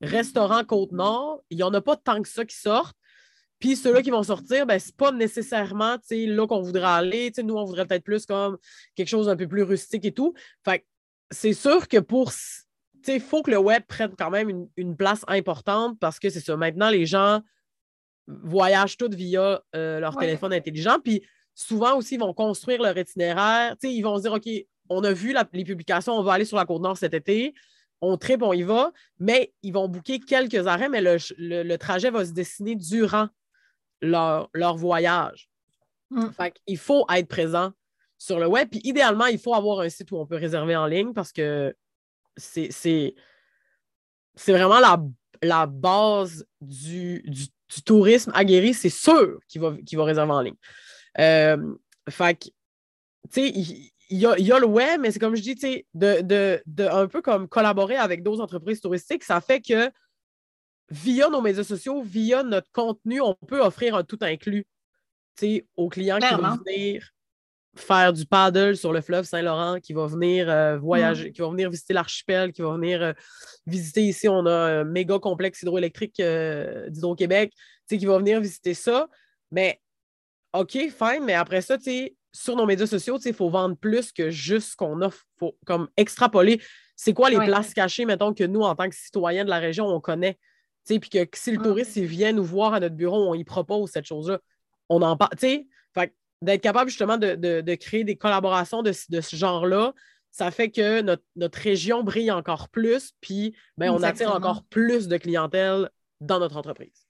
restaurant 0.00 0.64
Côte-Nord, 0.64 1.42
il 1.50 1.56
n'y 1.58 1.62
en 1.62 1.72
a 1.74 1.80
pas 1.80 1.96
tant 1.96 2.20
que 2.22 2.28
ça 2.28 2.44
qui 2.44 2.56
sortent. 2.56 2.96
Puis 3.58 3.76
ceux-là 3.76 4.02
qui 4.02 4.10
vont 4.10 4.22
sortir, 4.22 4.66
ben, 4.66 4.78
c'est 4.78 4.96
pas 4.96 5.12
nécessairement 5.12 5.96
là 6.10 6.46
qu'on 6.46 6.60
voudrait 6.60 6.84
aller. 6.84 7.32
Nous, 7.42 7.54
on 7.54 7.64
voudrait 7.64 7.86
peut-être 7.86 8.04
plus 8.04 8.26
comme 8.26 8.58
quelque 8.94 9.08
chose 9.08 9.26
d'un 9.26 9.36
peu 9.36 9.48
plus 9.48 9.62
rustique 9.62 10.04
et 10.04 10.12
tout. 10.12 10.34
Fait 10.64 10.84
c'est 11.30 11.54
sûr 11.54 11.88
que 11.88 11.98
pour. 11.98 12.32
Il 13.06 13.20
faut 13.20 13.42
que 13.42 13.50
le 13.50 13.58
web 13.58 13.82
prenne 13.86 14.14
quand 14.16 14.30
même 14.30 14.48
une, 14.48 14.68
une 14.76 14.96
place 14.96 15.24
importante 15.28 15.98
parce 16.00 16.18
que 16.18 16.30
c'est 16.30 16.40
ça. 16.40 16.56
Maintenant, 16.56 16.90
les 16.90 17.06
gens 17.06 17.40
voyagent 18.26 18.96
tout 18.96 19.10
via 19.10 19.62
euh, 19.76 20.00
leur 20.00 20.16
Ouais. 20.16 20.26
téléphone 20.26 20.52
intelligent. 20.52 20.98
Puis 21.02 21.22
souvent 21.54 21.96
aussi, 21.96 22.14
ils 22.14 22.20
vont 22.20 22.32
construire 22.34 22.82
leur 22.82 22.96
itinéraire. 22.96 23.76
Ils 23.82 24.02
vont 24.02 24.16
se 24.16 24.22
dire 24.22 24.32
OK, 24.32 24.48
on 24.88 25.04
a 25.04 25.12
vu 25.12 25.32
la- 25.32 25.48
les 25.52 25.64
publications, 25.64 26.14
on 26.14 26.22
va 26.22 26.32
aller 26.34 26.44
sur 26.44 26.56
la 26.56 26.64
Côte-Nord 26.64 26.96
cet 26.96 27.14
été. 27.14 27.54
On 28.00 28.16
tripe, 28.18 28.42
on 28.42 28.52
y 28.52 28.62
va, 28.62 28.92
mais 29.18 29.54
ils 29.62 29.72
vont 29.72 29.88
booker 29.88 30.20
quelques 30.20 30.66
arrêts, 30.66 30.88
mais 30.88 31.00
le, 31.00 31.16
le- 31.38 31.62
le 31.62 31.78
trajet 31.78 32.10
va 32.10 32.24
se 32.24 32.32
dessiner 32.32 32.76
durant 32.76 33.28
leur, 34.02 34.50
leur 34.52 34.76
voyage. 34.76 35.48
Mm. 36.10 36.30
Fait 36.30 36.54
qu'il 36.66 36.78
faut 36.78 37.06
être 37.10 37.28
présent 37.28 37.72
sur 38.18 38.38
le 38.38 38.46
web. 38.46 38.68
Puis 38.70 38.80
idéalement, 38.84 39.26
il 39.26 39.38
faut 39.38 39.54
avoir 39.54 39.80
un 39.80 39.88
site 39.88 40.10
où 40.12 40.16
on 40.18 40.26
peut 40.26 40.36
réserver 40.36 40.76
en 40.76 40.86
ligne 40.86 41.12
parce 41.14 41.32
que 41.32 41.74
c'est, 42.36 42.70
c'est, 42.70 43.14
c'est 44.34 44.52
vraiment 44.52 44.80
la, 44.80 45.02
la 45.42 45.66
base 45.66 46.44
du, 46.60 47.22
du, 47.26 47.46
du 47.46 47.82
tourisme 47.84 48.32
aguerri. 48.34 48.74
C'est 48.74 48.90
sûr 48.90 49.38
qu'il 49.48 49.60
va, 49.60 49.76
qu'il 49.86 49.96
va 49.96 50.04
réserver 50.04 50.32
en 50.32 50.40
ligne. 50.42 50.56
Euh, 51.18 51.74
fait 52.10 52.34
que, 52.34 52.48
tu 53.32 53.52
sais, 53.64 53.92
il, 54.14 54.20
y, 54.20 54.26
a, 54.26 54.38
il 54.38 54.46
y 54.46 54.52
a 54.52 54.58
le 54.60 54.66
web, 54.66 55.00
mais 55.00 55.10
c'est 55.10 55.18
comme 55.18 55.34
je 55.34 55.42
dis, 55.42 55.56
tu 55.56 55.62
sais, 55.62 55.86
de, 55.92 56.20
de, 56.20 56.62
de 56.66 56.84
un 56.84 57.08
peu 57.08 57.20
comme 57.20 57.48
collaborer 57.48 57.96
avec 57.96 58.22
d'autres 58.22 58.40
entreprises 58.40 58.80
touristiques, 58.80 59.24
ça 59.24 59.40
fait 59.40 59.60
que 59.60 59.90
via 60.88 61.28
nos 61.28 61.40
médias 61.40 61.64
sociaux, 61.64 62.00
via 62.00 62.44
notre 62.44 62.70
contenu, 62.70 63.20
on 63.20 63.34
peut 63.34 63.60
offrir 63.60 63.96
un 63.96 64.04
tout 64.04 64.18
inclus 64.20 64.66
tu 65.36 65.46
sais, 65.46 65.66
aux 65.76 65.88
clients 65.88 66.20
qui 66.20 66.32
vont 66.32 66.56
venir 66.64 67.10
faire 67.76 68.12
du 68.12 68.24
paddle 68.24 68.76
sur 68.76 68.92
le 68.92 69.00
fleuve 69.00 69.24
Saint-Laurent, 69.24 69.80
qui 69.80 69.94
va 69.94 70.06
venir 70.06 70.48
euh, 70.48 70.78
voyager, 70.78 71.32
qui 71.32 71.40
va 71.40 71.48
venir 71.48 71.68
visiter 71.68 71.92
l'archipel, 71.92 72.52
qui 72.52 72.62
va 72.62 72.74
venir 72.74 73.02
euh, 73.02 73.12
visiter 73.66 74.02
ici, 74.02 74.28
on 74.28 74.46
a 74.46 74.54
un 74.54 74.84
méga 74.84 75.18
complexe 75.18 75.62
hydroélectrique 75.62 76.20
euh, 76.20 76.88
d'Hydro-Québec, 76.88 77.50
tu 77.50 77.58
sais, 77.86 77.98
qui 77.98 78.06
va 78.06 78.18
venir 78.18 78.40
visiter 78.40 78.74
ça. 78.74 79.08
Mais 79.50 79.80
OK, 80.52 80.70
fine, 80.70 81.24
mais 81.24 81.34
après 81.34 81.62
ça, 81.62 81.76
tu 81.76 81.84
sais, 81.84 82.14
sur 82.34 82.56
nos 82.56 82.66
médias 82.66 82.86
sociaux, 82.86 83.16
il 83.24 83.32
faut 83.32 83.48
vendre 83.48 83.76
plus 83.76 84.10
que 84.12 84.28
juste 84.30 84.72
ce 84.72 84.76
qu'on 84.76 85.00
offre. 85.02 85.24
Il 85.36 85.38
faut 85.38 85.56
comme 85.64 85.88
extrapoler. 85.96 86.60
C'est 86.96 87.14
quoi 87.14 87.30
les 87.30 87.36
Ouais. 87.36 87.46
places 87.46 87.72
cachées, 87.72 88.04
mettons, 88.04 88.34
que 88.34 88.44
nous, 88.44 88.62
en 88.62 88.74
tant 88.74 88.88
que 88.88 88.94
citoyens 88.96 89.44
de 89.44 89.50
la 89.50 89.58
région, 89.60 89.86
on 89.86 90.00
connaît? 90.00 90.38
Puis 90.86 91.00
que 91.00 91.24
si 91.32 91.52
le 91.52 91.62
touriste 91.62 91.96
il 91.96 92.06
vient 92.06 92.32
nous 92.32 92.44
voir 92.44 92.74
à 92.74 92.80
notre 92.80 92.96
bureau, 92.96 93.30
on 93.30 93.34
y 93.34 93.44
propose 93.44 93.90
cette 93.90 94.04
chose-là. 94.04 94.40
On 94.88 95.00
en 95.02 95.16
parle. 95.16 95.30
D'être 96.42 96.60
capable 96.60 96.90
justement 96.90 97.16
de, 97.16 97.36
de- 97.36 97.62
de 97.62 97.74
créer 97.74 98.04
des 98.04 98.16
collaborations 98.16 98.82
de, 98.82 98.92
ce- 98.92 99.10
de 99.10 99.22
ce 99.22 99.34
genre-là, 99.34 99.94
ça 100.30 100.50
fait 100.50 100.70
que 100.70 101.00
notre, 101.00 101.22
notre 101.36 101.58
région 101.58 102.02
brille 102.02 102.30
encore 102.30 102.68
plus, 102.68 103.12
puis 103.22 103.56
ben, 103.78 103.90
on 103.90 104.02
attire 104.02 104.34
encore 104.34 104.62
plus 104.64 105.08
de 105.08 105.16
clientèle 105.16 105.88
dans 106.20 106.38
notre 106.40 106.58
entreprise. 106.58 107.06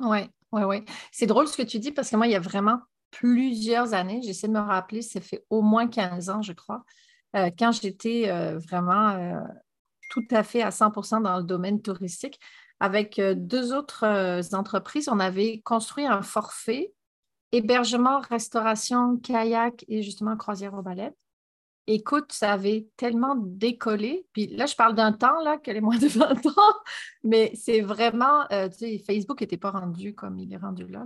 Oui, 0.00 0.20
oui, 0.52 0.62
oui. 0.62 0.84
C'est 1.12 1.26
drôle 1.26 1.48
ce 1.48 1.56
que 1.58 1.62
tu 1.64 1.78
dis 1.80 1.92
parce 1.92 2.08
que 2.08 2.16
moi, 2.16 2.28
il 2.28 2.32
y 2.32 2.36
a 2.36 2.40
vraiment 2.40 2.78
plusieurs 3.10 3.94
années, 3.94 4.20
j'essaie 4.22 4.48
de 4.48 4.52
me 4.52 4.60
rappeler, 4.60 5.02
ça 5.02 5.20
fait 5.20 5.44
au 5.50 5.62
moins 5.62 5.88
15 5.88 6.30
ans, 6.30 6.42
je 6.42 6.52
crois, 6.52 6.84
euh, 7.36 7.50
quand 7.58 7.72
j'étais 7.72 8.30
euh, 8.30 8.58
vraiment 8.58 9.10
euh, 9.10 9.40
tout 10.10 10.26
à 10.30 10.42
fait 10.42 10.62
à 10.62 10.70
100% 10.70 11.22
dans 11.22 11.38
le 11.38 11.44
domaine 11.44 11.82
touristique. 11.82 12.40
Avec 12.80 13.20
deux 13.20 13.74
autres 13.74 14.06
entreprises, 14.54 15.08
on 15.08 15.18
avait 15.18 15.60
construit 15.64 16.06
un 16.06 16.22
forfait 16.22 16.94
hébergement, 17.50 18.20
restauration, 18.20 19.16
kayak 19.16 19.84
et 19.88 20.04
justement 20.04 20.36
croisière 20.36 20.74
aux 20.74 20.82
baleines. 20.82 21.12
Écoute, 21.88 22.30
ça 22.30 22.52
avait 22.52 22.86
tellement 22.96 23.34
décollé. 23.36 24.28
Puis 24.32 24.46
là, 24.46 24.66
je 24.66 24.76
parle 24.76 24.94
d'un 24.94 25.10
temps 25.10 25.40
là, 25.42 25.58
qu'elle 25.58 25.78
est 25.78 25.80
moins 25.80 25.98
de 25.98 26.06
20 26.06 26.46
ans, 26.46 26.74
mais 27.24 27.50
c'est 27.56 27.80
vraiment, 27.80 28.46
tu 28.48 28.78
sais, 28.78 28.98
Facebook 29.04 29.40
n'était 29.40 29.56
pas 29.56 29.72
rendu 29.72 30.14
comme 30.14 30.38
il 30.38 30.52
est 30.52 30.58
rendu 30.58 30.86
là. 30.86 31.04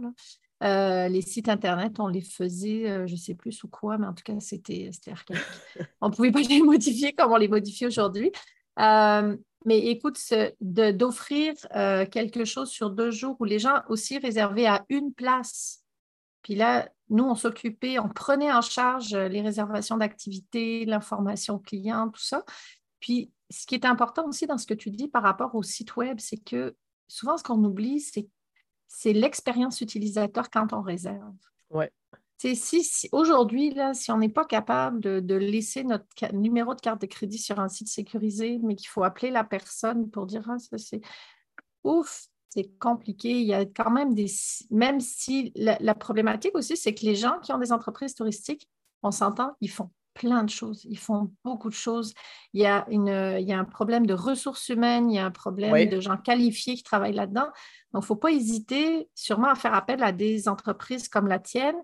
Euh, 0.62 1.08
les 1.08 1.22
sites 1.22 1.48
Internet, 1.48 1.98
on 1.98 2.06
les 2.06 2.20
faisait, 2.20 2.88
euh, 2.88 3.06
je 3.06 3.12
ne 3.12 3.18
sais 3.18 3.34
plus 3.34 3.52
sous 3.52 3.68
quoi, 3.68 3.98
mais 3.98 4.06
en 4.06 4.14
tout 4.14 4.22
cas, 4.22 4.38
c'était 4.38 4.90
on 6.00 6.08
ne 6.08 6.14
pouvait 6.14 6.30
pas 6.30 6.40
les 6.48 6.62
modifier 6.62 7.12
comme 7.12 7.32
on 7.32 7.36
les 7.36 7.48
modifie 7.48 7.86
aujourd'hui. 7.86 8.30
Euh, 8.78 9.36
mais 9.64 9.78
écoute, 9.78 10.18
d'offrir 10.60 11.54
quelque 12.10 12.44
chose 12.44 12.68
sur 12.68 12.90
deux 12.90 13.12
jours 13.12 13.36
où 13.38 13.44
les 13.44 13.60
gens 13.60 13.82
aussi 13.88 14.18
réservaient 14.18 14.66
à 14.66 14.84
une 14.88 15.12
place. 15.12 15.84
Puis 16.42 16.56
là, 16.56 16.88
nous, 17.10 17.24
on 17.24 17.36
s'occupait, 17.36 18.00
on 18.00 18.08
prenait 18.08 18.52
en 18.52 18.62
charge 18.62 19.14
les 19.14 19.40
réservations 19.40 19.98
d'activités, 19.98 20.84
l'information 20.84 21.60
client, 21.60 22.08
tout 22.08 22.20
ça. 22.20 22.44
Puis, 22.98 23.30
ce 23.50 23.66
qui 23.66 23.76
est 23.76 23.84
important 23.84 24.26
aussi 24.26 24.46
dans 24.46 24.58
ce 24.58 24.66
que 24.66 24.74
tu 24.74 24.90
dis 24.90 25.06
par 25.06 25.22
rapport 25.22 25.54
au 25.54 25.62
site 25.62 25.94
web, 25.94 26.18
c'est 26.18 26.42
que 26.42 26.74
souvent, 27.06 27.36
ce 27.36 27.44
qu'on 27.44 27.62
oublie, 27.62 28.00
c'est, 28.00 28.28
c'est 28.94 29.14
l'expérience 29.14 29.80
utilisateur 29.80 30.50
quand 30.50 30.74
on 30.74 30.82
réserve. 30.82 31.34
Ouais. 31.70 31.90
Si, 32.38 32.56
si, 32.56 33.08
aujourd'hui, 33.12 33.74
si 33.94 34.10
on 34.10 34.18
n'est 34.18 34.28
pas 34.28 34.44
capable 34.44 35.00
de, 35.00 35.34
laisser 35.34 35.82
notre 35.82 36.06
numéro 36.34 36.74
de 36.74 36.80
carte 36.80 37.00
de 37.00 37.06
crédit 37.06 37.38
sur 37.38 37.58
un 37.58 37.68
site 37.68 37.88
sécurisé, 37.88 38.58
mais 38.62 38.76
qu'il 38.76 38.88
faut 38.88 39.02
appeler 39.02 39.30
la 39.30 39.44
personne 39.44 40.10
pour 40.10 40.26
dire 40.26 40.44
ah, 40.50 40.58
ça 40.58 40.76
c'est 40.76 41.00
ouf, 41.84 42.26
c'est 42.50 42.76
compliqué. 42.78 43.30
Il 43.30 43.46
y 43.46 43.54
a 43.54 43.64
quand 43.64 43.90
même 43.90 44.14
des. 44.14 44.26
Même 44.70 45.00
si 45.00 45.52
la, 45.54 45.94
problématique 45.94 46.54
aussi, 46.54 46.76
c'est 46.76 46.94
que 46.94 47.06
les 47.06 47.14
gens 47.14 47.38
qui 47.40 47.52
ont 47.52 47.58
des 47.58 47.72
entreprises 47.72 48.14
touristiques, 48.14 48.68
on 49.02 49.10
s'entend, 49.10 49.52
ils 49.60 49.70
font 49.70 49.90
plein 50.14 50.44
de 50.44 50.50
choses. 50.50 50.84
Ils 50.84 50.98
font 50.98 51.32
beaucoup 51.44 51.68
de 51.68 51.74
choses. 51.74 52.14
Il 52.52 52.60
y 52.62 52.66
a, 52.66 52.86
une, 52.90 53.36
il 53.40 53.46
y 53.46 53.52
a 53.52 53.58
un 53.58 53.64
problème 53.64 54.06
de 54.06 54.14
ressources 54.14 54.68
humaines, 54.68 55.10
il 55.10 55.16
y 55.16 55.18
a 55.18 55.26
un 55.26 55.30
problème 55.30 55.88
de 55.88 56.00
gens 56.00 56.16
qualifiés 56.16 56.74
qui 56.74 56.82
travaillent 56.82 57.14
là-dedans. 57.14 57.48
Donc, 57.92 58.02
il 58.02 58.04
ne 58.04 58.06
faut 58.06 58.16
pas 58.16 58.30
hésiter 58.30 59.08
sûrement 59.14 59.48
à 59.48 59.54
faire 59.54 59.74
appel 59.74 60.02
à 60.02 60.12
des 60.12 60.48
entreprises 60.48 61.08
comme 61.08 61.28
la 61.28 61.38
tienne 61.38 61.76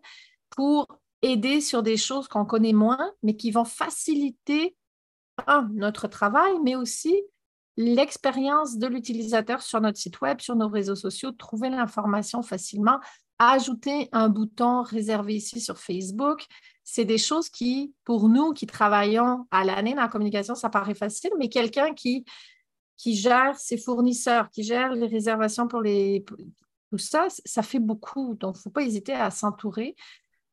pour 0.51 0.87
aider 1.23 1.61
sur 1.61 1.83
des 1.83 1.97
choses 1.97 2.29
qu'on 2.29 2.45
connaît 2.45 2.73
moins, 2.73 3.13
mais 3.23 3.37
qui 3.37 3.51
vont 3.51 3.65
faciliter 3.65 4.77
notre 5.73 6.09
travail, 6.09 6.53
mais 6.65 6.77
aussi 6.77 7.15
l'expérience 7.77 8.77
de 8.77 8.89
l'utilisateur 8.89 9.63
sur 9.63 9.81
notre 9.81 9.99
site 9.99 10.21
web, 10.21 10.41
sur 10.41 10.57
nos 10.57 10.69
réseaux 10.69 10.97
sociaux, 10.97 11.31
trouver 11.31 11.71
l'information 11.71 12.43
facilement, 12.43 12.99
ajouter 13.39 14.09
un 14.13 14.29
bouton 14.29 14.83
réservé 14.83 15.37
ici 15.37 15.61
sur 15.61 15.79
Facebook. 15.79 16.45
C'est 16.91 17.05
des 17.05 17.19
choses 17.19 17.51
qui, 17.51 17.93
pour 18.05 18.29
nous 18.29 18.53
qui 18.53 18.67
travaillons 18.67 19.47
à 19.51 19.65
l'année 19.65 19.95
dans 19.95 20.03
la 20.03 20.09
communication, 20.09 20.55
ça 20.55 20.71
paraît 20.71 20.95
facile, 20.95 21.31
mais 21.39 21.49
quelqu'un 21.49 21.93
qui, 21.93 22.25
qui 22.97 23.15
gère 23.15 23.59
ses 23.59 23.77
fournisseurs, 23.77 24.51
qui 24.51 24.63
gère 24.63 24.95
les 24.95 25.07
réservations 25.07 25.69
pour 25.69 25.83
les... 25.83 26.25
Tout 26.91 26.99
ça, 26.99 27.27
ça 27.45 27.63
fait 27.63 27.79
beaucoup. 27.79 28.35
Donc, 28.37 28.55
il 28.57 28.59
ne 28.59 28.63
faut 28.63 28.71
pas 28.71 28.83
hésiter 28.83 29.13
à 29.13 29.31
s'entourer 29.31 29.95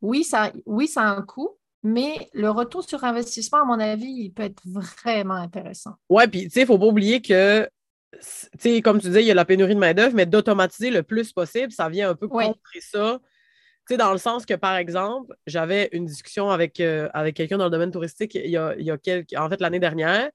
oui, 0.01 0.23
ça, 0.23 0.51
oui, 0.65 0.87
ça 0.87 1.01
a 1.01 1.05
un 1.05 1.21
coût, 1.21 1.57
mais 1.83 2.29
le 2.33 2.49
retour 2.49 2.83
sur 2.87 3.03
investissement, 3.03 3.61
à 3.61 3.65
mon 3.65 3.79
avis, 3.79 4.11
il 4.25 4.33
peut 4.33 4.43
être 4.43 4.61
vraiment 4.65 5.35
intéressant. 5.35 5.93
Oui, 6.09 6.27
puis 6.27 6.43
tu 6.43 6.49
sais, 6.49 6.59
il 6.61 6.63
ne 6.63 6.67
faut 6.67 6.79
pas 6.79 6.85
oublier 6.85 7.21
que, 7.21 7.67
tu 8.13 8.19
sais, 8.59 8.81
comme 8.81 8.99
tu 8.99 9.07
disais, 9.07 9.23
il 9.23 9.27
y 9.27 9.31
a 9.31 9.35
la 9.35 9.45
pénurie 9.45 9.75
de 9.75 9.79
main-d'œuvre, 9.79 10.15
mais 10.15 10.25
d'automatiser 10.25 10.91
le 10.91 11.03
plus 11.03 11.31
possible, 11.31 11.71
ça 11.71 11.89
vient 11.89 12.09
un 12.09 12.15
peu 12.15 12.27
contrer 12.27 12.81
ça. 12.81 13.19
Sais, 13.87 13.97
dans 13.97 14.11
le 14.11 14.17
sens 14.17 14.45
que, 14.47 14.55
par 14.55 14.77
exemple, 14.77 15.35
j'avais 15.45 15.89
une 15.91 16.05
discussion 16.05 16.49
avec, 16.49 16.79
euh, 16.79 17.07
avec 17.13 17.35
quelqu'un 17.35 17.57
dans 17.57 17.65
le 17.65 17.69
domaine 17.69 17.91
touristique 17.91 18.33
il 18.33 18.49
y 18.49 18.57
a, 18.57 18.75
il 18.79 18.85
y 18.85 18.89
a 18.89 18.97
quelques, 18.97 19.33
en 19.37 19.47
fait, 19.47 19.61
l'année 19.61 19.79
dernière. 19.79 20.29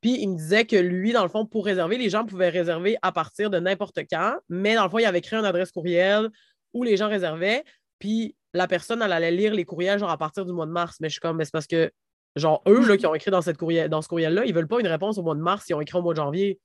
Puis 0.00 0.18
il 0.20 0.28
me 0.28 0.36
disait 0.36 0.64
que 0.64 0.76
lui, 0.76 1.12
dans 1.12 1.22
le 1.22 1.28
fond, 1.28 1.44
pour 1.44 1.66
réserver, 1.66 1.98
les 1.98 2.08
gens 2.08 2.24
pouvaient 2.24 2.48
réserver 2.48 2.96
à 3.02 3.12
partir 3.12 3.50
de 3.50 3.58
n'importe 3.58 4.00
quand, 4.10 4.36
mais 4.48 4.74
dans 4.74 4.84
le 4.84 4.90
fond, 4.90 4.98
il 4.98 5.04
avait 5.04 5.20
créé 5.20 5.38
une 5.38 5.44
adresse 5.44 5.70
courriel 5.70 6.30
où 6.72 6.82
les 6.82 6.96
gens 6.96 7.08
réservaient. 7.08 7.64
Puis 7.98 8.36
la 8.54 8.66
personne, 8.68 9.02
elle 9.02 9.12
allait 9.12 9.30
lire 9.30 9.52
les 9.52 9.64
courriels 9.64 9.98
genre 9.98 10.10
à 10.10 10.18
partir 10.18 10.46
du 10.46 10.52
mois 10.52 10.66
de 10.66 10.70
mars. 10.70 10.96
Mais 11.00 11.08
je 11.08 11.14
suis 11.14 11.20
comme, 11.20 11.36
mais 11.36 11.44
c'est 11.44 11.52
parce 11.52 11.66
que, 11.66 11.90
genre, 12.36 12.62
eux 12.66 12.86
là, 12.86 12.96
qui 12.96 13.06
ont 13.06 13.14
écrit 13.14 13.30
dans, 13.30 13.42
cette 13.42 13.58
courriel, 13.58 13.90
ce 14.00 14.08
courriel-là, 14.08 14.44
ils 14.46 14.54
veulent 14.54 14.68
pas 14.68 14.80
une 14.80 14.86
réponse 14.86 15.18
au 15.18 15.22
mois 15.22 15.34
de 15.34 15.40
mars, 15.40 15.66
ils 15.68 15.74
ont 15.74 15.80
écrit 15.80 15.98
au 15.98 16.02
mois 16.02 16.14
de 16.14 16.18
janvier. 16.18 16.60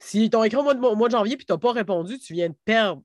S'ils 0.00 0.30
t'ont 0.30 0.44
écrit 0.44 0.58
au 0.58 0.62
mois 0.62 0.74
de, 0.74 0.80
mois 0.80 1.08
de 1.08 1.12
janvier 1.12 1.36
puis 1.36 1.46
tu 1.46 1.52
n'as 1.52 1.58
pas 1.58 1.72
répondu, 1.72 2.18
tu 2.18 2.34
viens 2.34 2.48
de 2.48 2.56
perdre. 2.64 3.02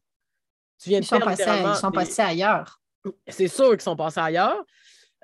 Tu 0.82 0.90
viens 0.90 1.00
de 1.00 1.06
ils 1.06 1.08
sont 1.08 1.20
passés, 1.20 1.44
Ils 1.48 1.76
sont 1.76 1.92
passés 1.92 2.22
ailleurs. 2.22 2.80
C'est 3.28 3.48
sûr 3.48 3.72
qu'ils 3.72 3.82
sont 3.82 3.96
passés 3.96 4.20
ailleurs. 4.20 4.64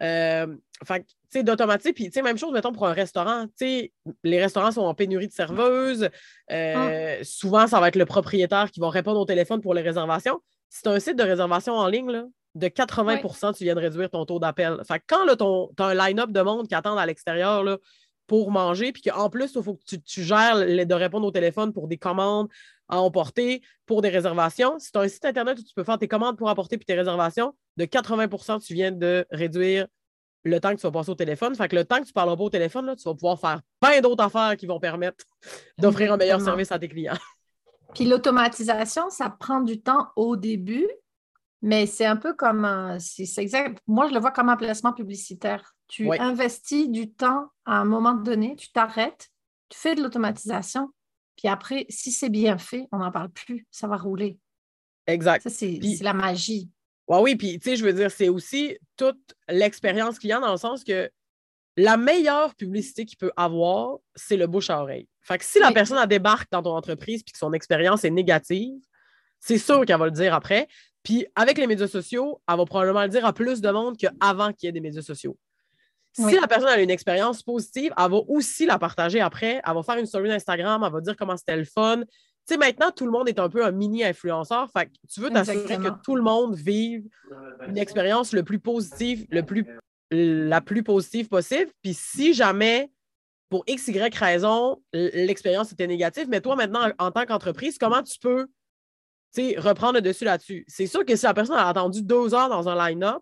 Euh, 0.02 0.48
fait 0.86 1.06
tu 1.32 1.38
sais, 1.38 1.44
d'automatique, 1.44 1.94
puis, 1.94 2.06
tu 2.06 2.14
sais, 2.14 2.22
même 2.24 2.40
chose, 2.40 2.52
mettons, 2.52 2.72
pour 2.72 2.88
un 2.88 2.94
restaurant, 2.94 3.46
tu 3.46 3.54
sais, 3.58 3.94
les 4.24 4.42
restaurants 4.42 4.72
sont 4.72 4.82
en 4.82 4.96
pénurie 4.96 5.28
de 5.28 5.34
serveuses. 5.34 6.10
Euh, 6.52 7.18
ah. 7.20 7.24
Souvent, 7.24 7.68
ça 7.68 7.80
va 7.80 7.90
être 7.90 7.98
le 7.98 8.06
propriétaire 8.06 8.72
qui 8.72 8.80
va 8.80 8.90
répondre 8.90 9.20
au 9.20 9.26
téléphone 9.26 9.62
pour 9.62 9.76
les 9.76 9.84
réservations. 9.84 10.40
Si 10.70 10.82
tu 10.82 10.90
as 10.90 10.94
un 10.94 11.00
site 11.00 11.18
de 11.18 11.24
réservation 11.24 11.74
en 11.74 11.88
ligne, 11.88 12.10
là, 12.10 12.24
de 12.56 12.68
80% 12.68 13.56
tu 13.56 13.64
viens 13.64 13.76
de 13.76 13.80
réduire 13.80 14.10
ton 14.10 14.26
taux 14.26 14.40
d'appel. 14.40 14.82
Fait 14.88 15.02
quand 15.08 15.26
tu 15.36 15.84
as 15.84 15.86
un 15.86 15.94
line-up 15.94 16.32
de 16.32 16.42
monde 16.42 16.68
qui 16.68 16.74
attend 16.74 16.98
à 16.98 17.06
l'extérieur 17.06 17.64
pour 18.30 18.52
manger, 18.52 18.92
puis 18.92 19.02
qu'en 19.02 19.30
plus, 19.30 19.52
il 19.56 19.64
faut 19.64 19.74
que 19.74 19.96
tu, 19.96 20.24
gères 20.24 20.56
de 20.56 20.94
répondre 20.94 21.26
au 21.26 21.32
téléphone 21.32 21.74
pour 21.74 21.88
des 21.88 21.98
commandes 21.98 22.48
à 22.88 23.00
emporter, 23.00 23.62
pour 23.88 24.04
des 24.04 24.10
réservations. 24.10 24.78
Si 24.78 24.92
tu 24.92 25.00
as 25.00 25.02
un 25.02 25.08
site 25.08 25.26
Internet 25.26 25.58
où 25.58 25.64
tu 25.64 25.74
peux 25.74 25.84
faire 25.84 25.98
tes 25.98 26.08
commandes 26.08 26.38
pour 26.38 26.48
apporter 26.48 26.78
puis 26.78 26.86
tes 26.86 26.94
réservations, 26.94 27.56
de 27.78 27.86
80% 27.86 28.64
tu 28.64 28.76
viens 28.76 28.92
de 28.92 29.26
réduire 29.32 29.88
le 30.44 30.60
temps 30.60 30.70
que 30.70 30.80
tu 30.80 30.84
vas 30.84 30.92
passer 30.92 31.10
au 31.10 31.16
téléphone. 31.16 31.56
Fait 31.56 31.68
que 31.68 31.76
le 31.76 31.84
temps 31.84 31.98
que 31.98 32.04
tu 32.04 32.12
ne 32.12 32.14
parleras 32.14 32.38
pas 32.38 32.44
au 32.44 32.50
téléphone, 32.50 32.86
là, 32.86 32.96
tu 32.96 33.04
vas 33.04 33.16
pouvoir 33.16 33.40
faire 33.40 33.62
plein 33.80 34.00
d'autres 34.00 34.24
affaires 34.24 34.56
qui 34.56 34.68
vont 34.68 34.80
permettre 34.80 35.26
d'offrir 35.80 36.14
un 36.14 36.18
meilleur 36.18 36.40
service 36.40 36.72
à 36.72 36.78
tes 36.78 36.88
clients. 36.88 37.18
Puis 37.96 38.06
l'automatisation, 38.06 39.10
ça 39.10 39.30
prend 39.32 39.62
du 39.62 39.82
temps 39.82 40.10
au 40.16 40.36
début, 40.36 40.88
mais 41.62 41.86
c'est 41.86 42.06
un 42.06 42.16
peu 42.16 42.34
comme 42.34 42.66
un, 42.66 43.00
c'est 43.00 43.42
exact. 43.42 43.80
Moi, 43.88 44.08
je 44.08 44.14
le 44.14 44.20
vois 44.20 44.32
comme 44.32 44.50
un 44.50 44.58
placement 44.58 44.94
publicitaire. 44.94 45.74
Tu 45.88 46.10
investis 46.20 46.90
du 46.90 47.12
temps 47.12 47.48
à 47.66 47.78
un 47.80 47.86
moment 47.86 48.14
donné, 48.14 48.56
tu 48.56 48.72
t'arrêtes, 48.72 49.30
tu 49.70 49.78
fais 49.78 49.96
de 49.96 50.02
l'automatisation, 50.02 50.90
puis 51.36 51.48
après, 51.48 51.86
si 51.90 52.12
c'est 52.12 52.30
bien 52.30 52.58
fait, 52.58 52.88
on 52.92 52.98
n'en 52.98 53.12
parle 53.12 53.30
plus, 53.30 53.66
ça 53.72 53.88
va 53.88 53.96
rouler. 53.98 54.38
Exact. 55.08 55.42
Ça, 55.42 55.50
c'est 55.50 55.80
la 56.02 56.14
magie. 56.14 56.70
Ouais, 57.08 57.20
oui, 57.22 57.36
puis 57.36 57.60
tu 57.60 57.70
sais, 57.70 57.76
je 57.76 57.84
veux 57.84 57.94
dire, 57.94 58.12
c'est 58.12 58.30
aussi 58.30 58.78
toute 58.96 59.36
l'expérience 59.48 60.20
client 60.20 60.42
dans 60.42 60.52
le 60.52 60.58
sens 60.58 60.84
que 60.84 61.10
la 61.76 61.98
meilleure 61.98 62.54
publicité 62.56 63.06
qu'il 63.06 63.18
peut 63.18 63.32
avoir, 63.38 63.98
c'est 64.16 64.36
le 64.36 64.48
bouche 64.48 64.70
à 64.70 64.82
oreille. 64.82 65.08
Fait 65.22 65.38
que 65.38 65.46
si 65.46 65.60
la 65.60 65.72
personne 65.72 65.98
a 65.98 66.06
débarque 66.06 66.52
dans 66.52 66.62
ton 66.62 66.76
entreprise 66.76 67.22
et 67.22 67.32
que 67.32 67.38
son 67.38 67.54
expérience 67.54 68.04
est 68.04 68.10
négative, 68.10 68.82
c'est 69.40 69.58
sûr 69.58 69.86
qu'elle 69.86 69.98
va 69.98 70.06
le 70.06 70.12
dire 70.12 70.34
après. 70.34 70.68
Puis 71.04 71.26
avec 71.36 71.58
les 71.58 71.68
médias 71.68 71.88
sociaux, 71.88 72.42
elle 72.48 72.58
va 72.58 72.66
probablement 72.66 73.04
le 73.04 73.10
dire 73.10 73.26
à 73.26 73.34
plus 73.34 73.62
de 73.62 73.70
monde 73.72 73.98
qu'avant 73.98 74.52
qu'il 74.52 74.68
y 74.68 74.70
ait 74.70 74.74
des 74.74 74.82
médias 74.82 75.02
sociaux. 75.02 75.38
Si 76.12 76.40
la 76.40 76.48
personne 76.48 76.70
a 76.70 76.82
une 76.82 76.90
expérience 76.90 77.44
positive, 77.44 77.94
elle 77.98 78.12
va 78.12 78.18
aussi 78.28 78.66
la 78.66 78.80
partager 78.80 79.22
après. 79.22 79.62
Elle 79.66 79.74
va 79.74 79.84
faire 79.84 79.98
une 79.98 80.06
story 80.06 80.28
d'Instagram, 80.28 80.84
elle 80.86 80.92
va 80.92 81.02
dire 81.02 81.16
comment 81.16 81.38
c'était 81.38 81.56
le 81.56 81.66
fun. 81.66 82.02
Tu 82.02 82.56
sais, 82.56 82.58
maintenant, 82.58 82.92
tout 82.92 83.06
le 83.06 83.12
monde 83.12 83.30
est 83.30 83.40
un 83.40 83.48
peu 83.48 83.64
un 83.64 83.72
mini-influenceur. 83.72 84.70
Fait 84.72 84.88
que 84.88 84.92
tu 85.08 85.22
veux 85.22 85.30
t'assurer 85.30 85.78
que 85.78 86.02
tout 86.04 86.16
le 86.16 86.24
monde 86.24 86.56
vive 86.56 87.08
une 87.68 87.78
expérience 87.78 88.34
le 88.34 88.44
plus 88.44 88.60
positive, 88.60 89.28
le 89.30 89.44
plus, 89.44 89.66
la 90.12 90.60
plus 90.60 90.84
positive 90.84 91.28
possible. 91.30 91.72
Puis 91.84 91.94
si 91.94 92.34
jamais, 92.34 92.92
pour 93.50 93.64
X, 93.68 93.88
Y 93.88 94.16
raison, 94.16 94.82
l'expérience 94.92 95.72
était 95.72 95.88
négative, 95.88 96.28
mais 96.28 96.42
toi, 96.42 96.56
maintenant, 96.56 96.90
en 96.98 97.12
tant 97.12 97.26
qu'entreprise, 97.26 97.78
comment 97.78 98.04
tu 98.04 98.18
peux 98.20 98.48
reprendre 99.58 99.94
le 99.94 100.02
dessus 100.02 100.26
là-dessus. 100.26 100.66
C'est 100.68 100.88
sûr 100.88 101.06
que 101.06 101.16
si 101.16 101.26
la 101.26 101.34
personne 101.34 101.56
a 101.56 101.68
attendu 101.68 102.02
deux 102.02 102.34
heures 102.34 102.50
dans 102.50 102.68
un 102.68 102.90
line-up, 102.90 103.22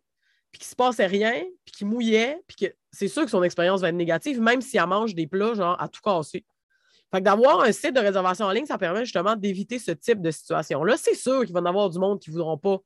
puis 0.51 0.59
qu'il 0.59 0.67
se 0.67 0.75
passait 0.75 1.05
rien, 1.05 1.43
puis 1.65 1.75
qu'il 1.75 1.87
mouillait, 1.87 2.41
puis 2.47 2.55
que 2.55 2.75
c'est 2.91 3.09
sûr 3.09 3.25
que 3.25 3.29
son 3.29 3.43
expérience 3.43 3.81
va 3.81 3.89
être 3.89 3.95
négative, 3.95 4.41
même 4.41 4.61
si 4.61 4.77
elle 4.77 4.87
mange 4.87 5.13
des 5.13 5.27
plats, 5.27 5.53
genre, 5.53 5.79
à 5.81 5.87
tout 5.87 6.01
casser. 6.01 6.45
Fait 7.11 7.19
que 7.19 7.23
d'avoir 7.23 7.61
un 7.61 7.71
site 7.71 7.93
de 7.93 7.99
réservation 7.99 8.45
en 8.45 8.51
ligne, 8.51 8.65
ça 8.65 8.77
permet 8.77 9.05
justement 9.05 9.35
d'éviter 9.35 9.79
ce 9.79 9.91
type 9.91 10.21
de 10.21 10.31
situation-là. 10.31 10.97
C'est 10.97 11.15
sûr 11.15 11.45
qu'il 11.45 11.53
va 11.53 11.59
y 11.59 11.63
en 11.63 11.65
avoir 11.65 11.89
du 11.89 11.99
monde 11.99 12.19
qui 12.19 12.29
ne 12.29 12.35
voudront 12.35 12.57
pas 12.57 12.79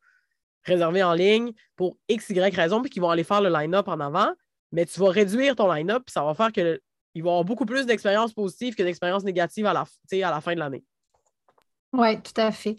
réserver 0.63 1.01
en 1.01 1.13
ligne 1.13 1.53
pour 1.75 1.97
X, 2.10 2.29
Y 2.29 2.55
raison, 2.55 2.81
puis 2.81 2.89
qui 2.89 2.99
vont 2.99 3.10
aller 3.10 3.23
faire 3.23 3.41
le 3.41 3.49
line-up 3.49 3.88
en 3.88 3.99
avant, 3.99 4.31
mais 4.71 4.86
tu 4.86 4.99
vas 4.99 5.10
réduire 5.10 5.55
ton 5.55 5.71
line-up, 5.71 6.03
puis 6.05 6.13
ça 6.13 6.23
va 6.23 6.34
faire 6.34 6.51
qu'il 6.51 6.63
va 6.63 6.77
y 7.15 7.19
avoir 7.19 7.43
beaucoup 7.43 7.65
plus 7.65 7.86
d'expériences 7.86 8.34
positives 8.34 8.75
que 8.75 8.84
d'expériences 8.84 9.23
négatives 9.23 9.65
à 9.65 9.73
la 9.73 10.41
fin 10.41 10.53
de 10.53 10.60
l'année. 10.60 10.84
Oui, 11.93 12.21
tout 12.21 12.34
à 12.38 12.51
fait. 12.51 12.77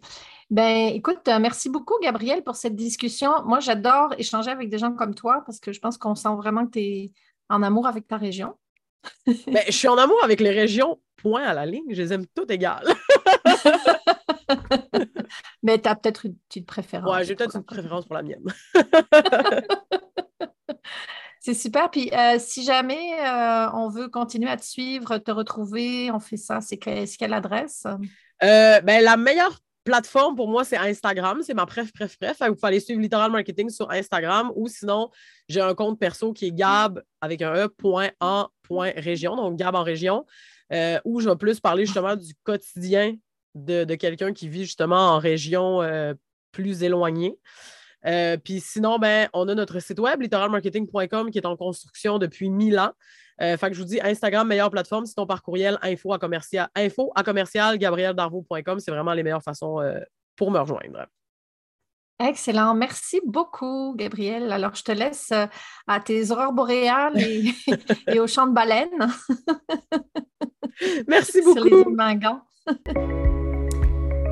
Ben, 0.51 0.92
écoute, 0.94 1.27
euh, 1.29 1.38
merci 1.38 1.70
beaucoup, 1.70 1.94
Gabriel, 2.03 2.42
pour 2.42 2.57
cette 2.57 2.77
discussion. 2.77 3.31
Moi, 3.44 3.61
j'adore 3.61 4.14
échanger 4.18 4.51
avec 4.51 4.68
des 4.68 4.79
gens 4.79 4.92
comme 4.92 5.14
toi 5.14 5.42
parce 5.46 5.61
que 5.61 5.72
je 5.72 5.81
pense 5.81 5.98
qu'on 5.98 6.14
sent 6.14 6.35
vraiment 6.37 6.66
que 6.66 6.72
tu 6.72 6.81
es 6.81 7.12
en 7.48 7.62
amour 7.62 7.87
avec 7.87 8.07
ta 8.07 8.16
région. 8.16 8.55
ben, 9.27 9.62
je 9.66 9.72
suis 9.72 9.88
en 9.88 9.98
amour 9.98 10.18
avec 10.22 10.40
les 10.40 10.51
régions, 10.51 11.01
point 11.16 11.42
à 11.42 11.55
la 11.55 11.66
ligne. 11.66 11.85
Je 11.90 12.03
les 12.03 12.12
aime 12.12 12.27
toutes 12.35 12.51
égales. 12.51 12.87
Mais 15.62 15.81
tu 15.81 15.88
as 15.88 15.94
peut-être 15.94 16.27
une 16.27 16.37
petite 16.48 16.66
préférence. 16.66 17.14
Oui, 17.14 17.25
j'ai 17.25 17.35
peut-être 17.35 17.57
une 17.57 17.64
préférence 17.64 18.07
pour 18.07 18.14
la 18.14 18.22
mienne. 18.22 18.44
C'est 21.40 21.55
super. 21.55 21.90
Puis 21.90 22.11
euh, 22.12 22.37
si 22.38 22.62
jamais 22.62 23.14
euh, 23.20 23.68
on 23.75 23.88
veut 23.88 24.09
continuer 24.09 24.48
à 24.48 24.57
te 24.57 24.64
suivre, 24.64 25.18
te 25.18 25.33
retrouver, 25.33 26.12
on 26.12 26.20
fait 26.20 26.37
ça, 26.37 26.61
c'est 26.61 26.77
quelle 26.77 27.35
adresse? 27.35 27.85
Euh, 28.42 28.81
ben, 28.81 29.02
la 29.02 29.16
meilleure 29.16 29.59
plateforme 29.85 30.37
pour 30.37 30.48
moi, 30.48 30.64
c'est 30.64 30.76
Instagram. 30.76 31.40
C'est 31.42 31.55
ma 31.55 31.66
préf, 31.66 31.92
préf, 31.92 32.16
préf. 32.18 32.38
Vous 32.40 32.55
pouvez 32.55 32.68
aller 32.68 32.81
suivre 32.81 33.00
Littoral 33.00 33.31
Marketing 33.31 33.70
sur 33.70 33.90
Instagram 33.90 34.52
ou 34.55 34.68
sinon, 34.68 35.11
j'ai 35.48 35.61
un 35.61 35.74
compte 35.74 35.98
perso 35.98 36.33
qui 36.33 36.46
est 36.46 36.52
gab 36.52 37.02
avec 37.20 37.42
un 37.42 37.55
e, 37.55 37.68
donc 39.37 39.57
gab 39.57 39.74
en 39.74 39.83
région. 39.83 40.24
euh, 40.72 40.98
où 41.05 41.20
je 41.20 41.28
vais 41.28 41.37
plus 41.37 41.61
parler 41.61 41.85
justement 41.85 42.16
du 42.16 42.33
quotidien 42.44 43.14
de, 43.55 43.94
quelqu'un 43.94 44.33
qui 44.33 44.48
vit 44.48 44.64
justement 44.64 45.11
en 45.11 45.18
région 45.18 45.83
euh, 45.83 46.14
plus 46.52 46.83
éloignée. 46.83 47.37
Euh, 48.07 48.37
puis 48.37 48.61
sinon, 48.61 48.99
ben, 48.99 49.29
on 49.33 49.49
a 49.49 49.55
notre 49.55 49.81
site 49.81 49.99
web, 49.99 50.21
littoralmarketing.com, 50.21 51.31
qui 51.31 51.38
est 51.38 51.47
en 51.47 51.57
construction 51.57 52.19
depuis 52.19 52.51
1000 52.51 52.79
ans. 52.79 52.93
fait 53.38 53.59
que 53.59 53.75
je 53.75 53.81
vous 53.81 53.87
dis 53.87 54.01
Instagram, 54.01 54.47
meilleure 54.47 54.71
plateforme. 54.71 55.07
Sinon, 55.07 55.27
par 55.27 55.43
courriel, 55.43 55.79
info 55.83 56.12
à 56.12 56.19
commercial, 56.19 56.69
info 56.75 57.12
à 57.15 57.23
commercial, 57.23 57.79
gabrieldarvaux.com. 57.79 58.81
C'est 58.81 58.91
vraiment 58.91 59.12
les 59.12 59.23
meilleures 59.23 59.43
façons 59.43 59.81
pour 60.37 60.51
me 60.51 60.59
rejoindre. 60.59 61.07
Excellent. 62.29 62.75
Merci 62.75 63.21
beaucoup, 63.25 63.95
Gabriel. 63.97 64.53
Alors, 64.53 64.75
je 64.75 64.85
te 64.85 64.93
laisse 64.93 65.31
euh, 65.33 65.47
à 65.87 66.01
tes 66.01 66.31
aurores 66.31 66.53
boréales 66.53 67.21
et, 67.21 67.53
et 68.09 68.21
au 68.21 68.27
champ 68.27 68.47
de 68.47 68.53
baleines. 68.53 69.12
Merci 71.09 71.43
beaucoup. 71.43 71.59
Sur 71.59 71.65
les 71.65 71.85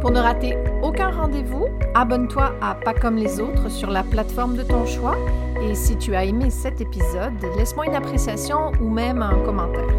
Pour 0.00 0.10
ne 0.10 0.18
rater 0.18 0.56
aucun 0.82 1.10
rendez-vous, 1.10 1.68
abonne-toi 1.94 2.54
à 2.62 2.74
Pas 2.74 2.94
comme 2.94 3.16
les 3.16 3.38
autres 3.38 3.70
sur 3.70 3.90
la 3.90 4.02
plateforme 4.02 4.56
de 4.56 4.62
ton 4.62 4.86
choix. 4.86 5.16
Et 5.62 5.74
si 5.74 5.96
tu 5.96 6.14
as 6.14 6.24
aimé 6.24 6.48
cet 6.48 6.80
épisode, 6.80 7.34
laisse-moi 7.56 7.86
une 7.86 7.94
appréciation 7.94 8.72
ou 8.80 8.88
même 8.88 9.20
un 9.20 9.38
commentaire. 9.44 9.94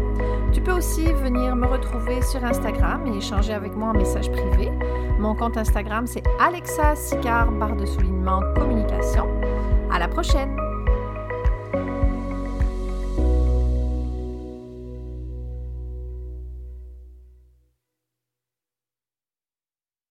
Tu 0.52 0.60
peux 0.60 0.72
aussi 0.72 1.04
venir 1.12 1.54
me 1.54 1.66
retrouver 1.66 2.20
sur 2.22 2.44
Instagram 2.44 3.06
et 3.06 3.18
échanger 3.18 3.54
avec 3.54 3.76
moi 3.76 3.90
en 3.90 3.94
message 3.94 4.30
privé. 4.30 4.72
Mon 5.20 5.36
compte 5.36 5.56
Instagram, 5.56 6.06
c'est 6.06 6.24
Alexa 6.40 6.96
Sicard, 6.96 7.52
barre 7.52 7.76
de 7.76 7.86
soulignement 7.86 8.40
communication. 8.56 9.28
À 9.92 10.00
la 10.00 10.08
prochaine! 10.08 10.56